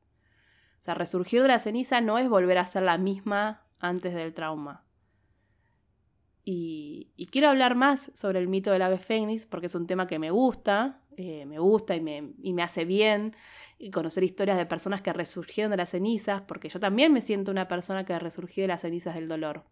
O 0.79 0.83
sea, 0.85 0.93
resurgir 0.93 1.41
de 1.41 1.49
la 1.49 1.59
ceniza 1.59 1.99
no 1.99 2.17
es 2.17 2.29
volver 2.29 2.57
a 2.57 2.65
ser 2.65 2.83
la 2.83 2.97
misma 2.97 3.65
antes 3.79 4.13
del 4.13 4.33
trauma. 4.33 4.85
Y, 6.47 7.27
quiero 7.31 7.49
hablar 7.49 7.73
más 7.73 8.11
sobre 8.13 8.39
el 8.39 8.47
mito 8.47 8.71
del 8.71 8.83
ave 8.83 8.99
fénix 8.99 9.47
porque 9.47 9.65
es 9.65 9.75
un 9.75 9.87
tema 9.87 10.05
que 10.05 10.19
me 10.19 10.29
gusta, 10.29 11.01
eh, 11.17 11.45
me 11.45 11.59
gusta 11.59 11.95
y 11.95 12.01
me, 12.01 12.33
y 12.41 12.53
me 12.53 12.63
hace 12.63 12.85
bien 12.85 13.35
conocer 13.91 14.23
historias 14.23 14.57
de 14.57 14.65
personas 14.65 15.01
que 15.01 15.13
resurgieron 15.13 15.71
de 15.71 15.77
las 15.77 15.89
cenizas, 15.89 16.41
porque 16.41 16.69
yo 16.69 16.79
también 16.79 17.11
me 17.13 17.21
siento 17.21 17.51
una 17.51 17.67
persona 17.67 18.05
que 18.05 18.17
resurgió 18.17 18.63
de 18.63 18.69
las 18.69 18.81
cenizas 18.81 19.15
del 19.15 19.27
dolor. 19.27 19.65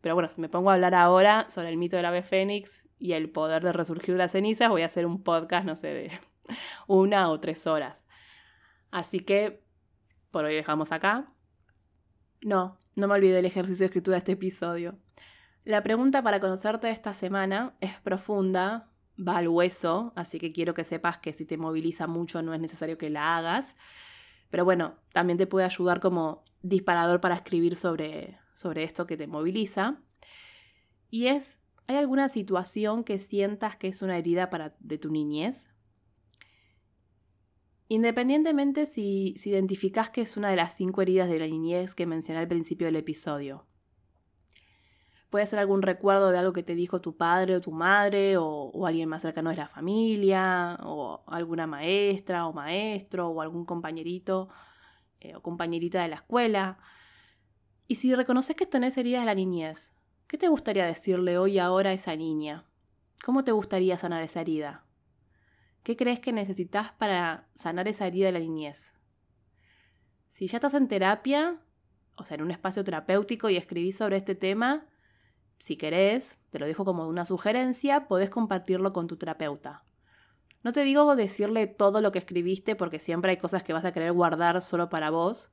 Pero 0.00 0.14
bueno, 0.14 0.28
si 0.28 0.40
me 0.40 0.48
pongo 0.48 0.70
a 0.70 0.74
hablar 0.74 0.94
ahora 0.94 1.46
sobre 1.50 1.68
el 1.68 1.76
mito 1.76 1.96
del 1.96 2.06
ave 2.06 2.22
fénix 2.22 2.84
y 2.98 3.12
el 3.12 3.30
poder 3.30 3.62
de 3.62 3.72
resurgir 3.72 4.14
de 4.14 4.18
las 4.18 4.32
cenizas, 4.32 4.68
voy 4.68 4.82
a 4.82 4.86
hacer 4.86 5.06
un 5.06 5.22
podcast, 5.22 5.66
no 5.66 5.76
sé, 5.76 5.88
de 5.88 6.10
una 6.86 7.28
o 7.30 7.40
tres 7.40 7.66
horas. 7.66 8.06
Así 8.90 9.20
que 9.20 9.62
por 10.30 10.44
hoy 10.44 10.54
dejamos 10.54 10.92
acá. 10.92 11.32
No, 12.42 12.78
no 12.94 13.08
me 13.08 13.14
olvidé 13.14 13.36
del 13.36 13.46
ejercicio 13.46 13.84
de 13.84 13.86
escritura 13.86 14.14
de 14.14 14.18
este 14.18 14.32
episodio. 14.32 14.94
La 15.64 15.82
pregunta 15.82 16.22
para 16.22 16.38
conocerte 16.38 16.90
esta 16.90 17.12
semana 17.14 17.74
es 17.80 17.98
profunda, 18.00 18.90
va 19.16 19.38
al 19.38 19.48
hueso, 19.48 20.12
así 20.16 20.38
que 20.38 20.52
quiero 20.52 20.74
que 20.74 20.84
sepas 20.84 21.18
que 21.18 21.32
si 21.32 21.46
te 21.46 21.56
moviliza 21.56 22.06
mucho 22.06 22.42
no 22.42 22.54
es 22.54 22.60
necesario 22.60 22.98
que 22.98 23.10
la 23.10 23.36
hagas. 23.36 23.76
Pero 24.50 24.64
bueno, 24.64 24.94
también 25.12 25.38
te 25.38 25.46
puede 25.46 25.66
ayudar 25.66 26.00
como 26.00 26.44
disparador 26.62 27.20
para 27.20 27.34
escribir 27.34 27.76
sobre, 27.76 28.38
sobre 28.54 28.84
esto 28.84 29.06
que 29.06 29.16
te 29.16 29.26
moviliza. 29.26 30.00
Y 31.10 31.26
es, 31.26 31.58
¿hay 31.86 31.96
alguna 31.96 32.28
situación 32.28 33.04
que 33.04 33.18
sientas 33.18 33.76
que 33.76 33.88
es 33.88 34.02
una 34.02 34.18
herida 34.18 34.50
para, 34.50 34.76
de 34.80 34.98
tu 34.98 35.10
niñez? 35.10 35.68
Independientemente 37.88 38.86
si, 38.86 39.34
si 39.38 39.50
identificas 39.50 40.10
que 40.10 40.22
es 40.22 40.36
una 40.36 40.50
de 40.50 40.56
las 40.56 40.74
cinco 40.74 41.02
heridas 41.02 41.28
de 41.28 41.38
la 41.38 41.46
niñez 41.46 41.94
que 41.94 42.06
mencioné 42.06 42.40
al 42.40 42.48
principio 42.48 42.86
del 42.86 42.96
episodio. 42.96 43.66
Puede 45.36 45.46
ser 45.46 45.58
algún 45.58 45.82
recuerdo 45.82 46.30
de 46.30 46.38
algo 46.38 46.54
que 46.54 46.62
te 46.62 46.74
dijo 46.74 47.02
tu 47.02 47.14
padre 47.18 47.56
o 47.56 47.60
tu 47.60 47.70
madre 47.70 48.38
o, 48.38 48.86
alguien 48.86 49.06
más 49.06 49.20
cercano 49.20 49.50
de 49.50 49.56
la 49.56 49.68
familia 49.68 50.78
o 50.82 51.24
alguna 51.26 51.66
maestra 51.66 52.46
o 52.46 52.54
maestro 52.54 53.28
o 53.28 53.42
algún 53.42 53.66
compañerito 53.66 54.48
eh, 55.20 55.36
o 55.36 55.42
compañerita 55.42 56.00
de 56.00 56.08
la 56.08 56.14
escuela. 56.16 56.78
Y 57.86 57.96
si 57.96 58.14
reconoces 58.14 58.56
que 58.56 58.64
tenés 58.64 58.96
heridas 58.96 59.20
de 59.20 59.26
la 59.26 59.34
niñez, 59.34 59.92
¿qué 60.26 60.38
te 60.38 60.48
gustaría 60.48 60.86
decirle 60.86 61.36
hoy 61.36 61.58
ahora 61.58 61.90
a 61.90 61.92
esa 61.92 62.16
niña? 62.16 62.64
¿Cómo 63.22 63.44
te 63.44 63.52
gustaría 63.52 63.98
sanar 63.98 64.22
esa 64.22 64.40
herida? 64.40 64.86
¿Qué 65.82 65.96
crees 65.96 66.18
que 66.18 66.32
necesitas 66.32 66.92
para 66.92 67.46
sanar 67.54 67.88
esa 67.88 68.06
herida 68.06 68.24
de 68.24 68.32
la 68.32 68.38
niñez? 68.38 68.94
Si 70.28 70.46
ya 70.46 70.56
estás 70.56 70.72
en 70.72 70.88
terapia, 70.88 71.60
o 72.16 72.24
sea, 72.24 72.36
en 72.36 72.42
un 72.42 72.52
espacio 72.52 72.84
terapéutico 72.84 73.50
y 73.50 73.58
escribís 73.58 73.98
sobre 73.98 74.16
este 74.16 74.34
tema, 74.34 74.86
si 75.58 75.76
querés, 75.76 76.38
te 76.50 76.58
lo 76.58 76.66
dejo 76.66 76.84
como 76.84 77.06
una 77.06 77.24
sugerencia, 77.24 78.08
podés 78.08 78.30
compartirlo 78.30 78.92
con 78.92 79.06
tu 79.06 79.16
terapeuta. 79.16 79.82
No 80.62 80.72
te 80.72 80.82
digo 80.82 81.14
decirle 81.16 81.66
todo 81.66 82.00
lo 82.00 82.12
que 82.12 82.18
escribiste 82.18 82.74
porque 82.74 82.98
siempre 82.98 83.30
hay 83.30 83.36
cosas 83.36 83.62
que 83.62 83.72
vas 83.72 83.84
a 83.84 83.92
querer 83.92 84.12
guardar 84.12 84.62
solo 84.62 84.88
para 84.88 85.10
vos. 85.10 85.52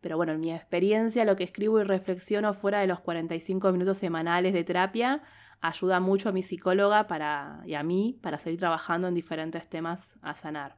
Pero 0.00 0.16
bueno, 0.16 0.32
en 0.32 0.40
mi 0.40 0.52
experiencia, 0.52 1.24
lo 1.24 1.36
que 1.36 1.44
escribo 1.44 1.80
y 1.80 1.84
reflexiono 1.84 2.52
fuera 2.52 2.80
de 2.80 2.86
los 2.86 3.00
45 3.00 3.72
minutos 3.72 3.98
semanales 3.98 4.52
de 4.52 4.62
terapia 4.62 5.22
ayuda 5.60 6.00
mucho 6.00 6.28
a 6.28 6.32
mi 6.32 6.42
psicóloga 6.42 7.06
para, 7.06 7.62
y 7.64 7.74
a 7.74 7.82
mí 7.82 8.18
para 8.22 8.38
seguir 8.38 8.60
trabajando 8.60 9.08
en 9.08 9.14
diferentes 9.14 9.68
temas 9.68 10.12
a 10.22 10.34
sanar. 10.34 10.76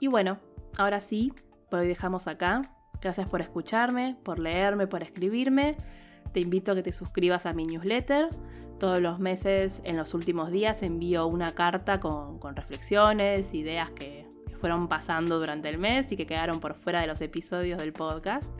Y 0.00 0.06
bueno, 0.06 0.38
ahora 0.78 1.00
sí, 1.00 1.32
pues 1.70 1.86
dejamos 1.86 2.26
acá. 2.26 2.62
Gracias 3.02 3.30
por 3.30 3.40
escucharme, 3.40 4.16
por 4.22 4.38
leerme, 4.38 4.86
por 4.86 5.02
escribirme. 5.02 5.76
Te 6.32 6.40
invito 6.40 6.72
a 6.72 6.74
que 6.74 6.82
te 6.82 6.92
suscribas 6.92 7.46
a 7.46 7.52
mi 7.52 7.64
newsletter. 7.64 8.28
Todos 8.78 9.00
los 9.00 9.18
meses, 9.18 9.82
en 9.84 9.96
los 9.96 10.14
últimos 10.14 10.50
días, 10.50 10.82
envío 10.82 11.26
una 11.26 11.52
carta 11.52 12.00
con, 12.00 12.38
reflexiones, 12.56 13.52
ideas 13.54 13.90
que, 13.90 14.28
fueron 14.58 14.88
pasando 14.88 15.38
durante 15.38 15.70
el 15.70 15.78
mes 15.78 16.12
y 16.12 16.18
que 16.18 16.26
quedaron 16.26 16.60
por 16.60 16.74
fuera 16.74 17.00
de 17.00 17.06
los 17.06 17.22
episodios 17.22 17.78
del 17.78 17.94
podcast. 17.94 18.52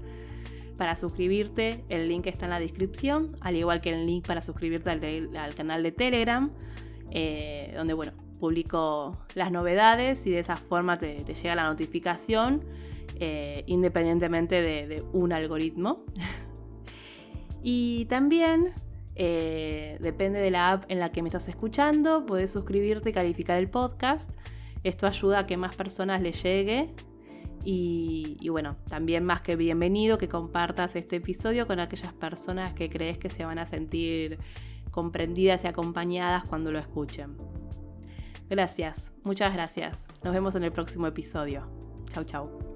Para 0.78 0.96
suscribirte, 0.96 1.84
el 1.90 2.08
link 2.08 2.26
está 2.26 2.46
en 2.46 2.52
la 2.52 2.58
descripción, 2.58 3.28
al 3.42 3.54
igual 3.56 3.82
que 3.82 3.92
el 3.92 4.06
link 4.06 4.26
para 4.26 4.40
suscribirte 4.40 4.88
al, 4.88 5.54
canal 5.54 5.82
de 5.82 5.92
Telegram, 5.92 6.50
eh, 7.10 7.70
donde 7.76 7.92
bueno, 7.92 8.12
publico 8.40 9.18
las 9.34 9.52
novedades 9.52 10.26
y 10.26 10.30
de 10.30 10.38
esa 10.38 10.56
forma 10.56 10.96
te, 10.96 11.18
llega 11.18 11.54
la 11.54 11.64
notificación 11.64 12.64
eh, 13.16 13.62
independientemente 13.66 14.62
de, 14.62 15.02
un 15.12 15.34
algoritmo. 15.34 16.06
Y 17.62 18.06
también, 18.06 18.72
eh, 19.14 19.98
depende 20.00 20.40
de 20.40 20.50
la 20.50 20.72
app 20.72 20.84
en 20.88 20.98
la 20.98 21.12
que 21.12 21.22
me 21.22 21.28
estás 21.28 21.48
escuchando, 21.48 22.24
puedes 22.26 22.50
suscribirte 22.50 23.10
y 23.10 23.12
calificar 23.12 23.58
el 23.58 23.68
podcast. 23.68 24.30
Esto 24.82 25.06
ayuda 25.06 25.40
a 25.40 25.46
que 25.46 25.56
más 25.56 25.76
personas 25.76 26.22
le 26.22 26.32
llegue. 26.32 26.94
Y, 27.64 28.38
y, 28.40 28.48
bueno, 28.48 28.76
también 28.88 29.24
más 29.24 29.42
que 29.42 29.54
bienvenido 29.54 30.16
que 30.16 30.28
compartas 30.28 30.96
este 30.96 31.16
episodio 31.16 31.66
con 31.66 31.78
aquellas 31.78 32.14
personas 32.14 32.72
que 32.72 32.88
crees 32.88 33.18
que 33.18 33.28
se 33.28 33.44
van 33.44 33.58
a 33.58 33.66
sentir 33.66 34.38
comprendidas 34.90 35.64
y 35.64 35.66
acompañadas 35.66 36.48
cuando 36.48 36.72
lo 36.72 36.78
escuchen. 36.78 37.36
Gracias, 38.48 39.12
muchas 39.22 39.52
gracias. 39.54 40.04
Nos 40.24 40.32
vemos 40.32 40.54
en 40.54 40.64
el 40.64 40.72
próximo 40.72 41.06
episodio. 41.06 41.68
Chau, 42.08 42.24
chau. 42.24 42.69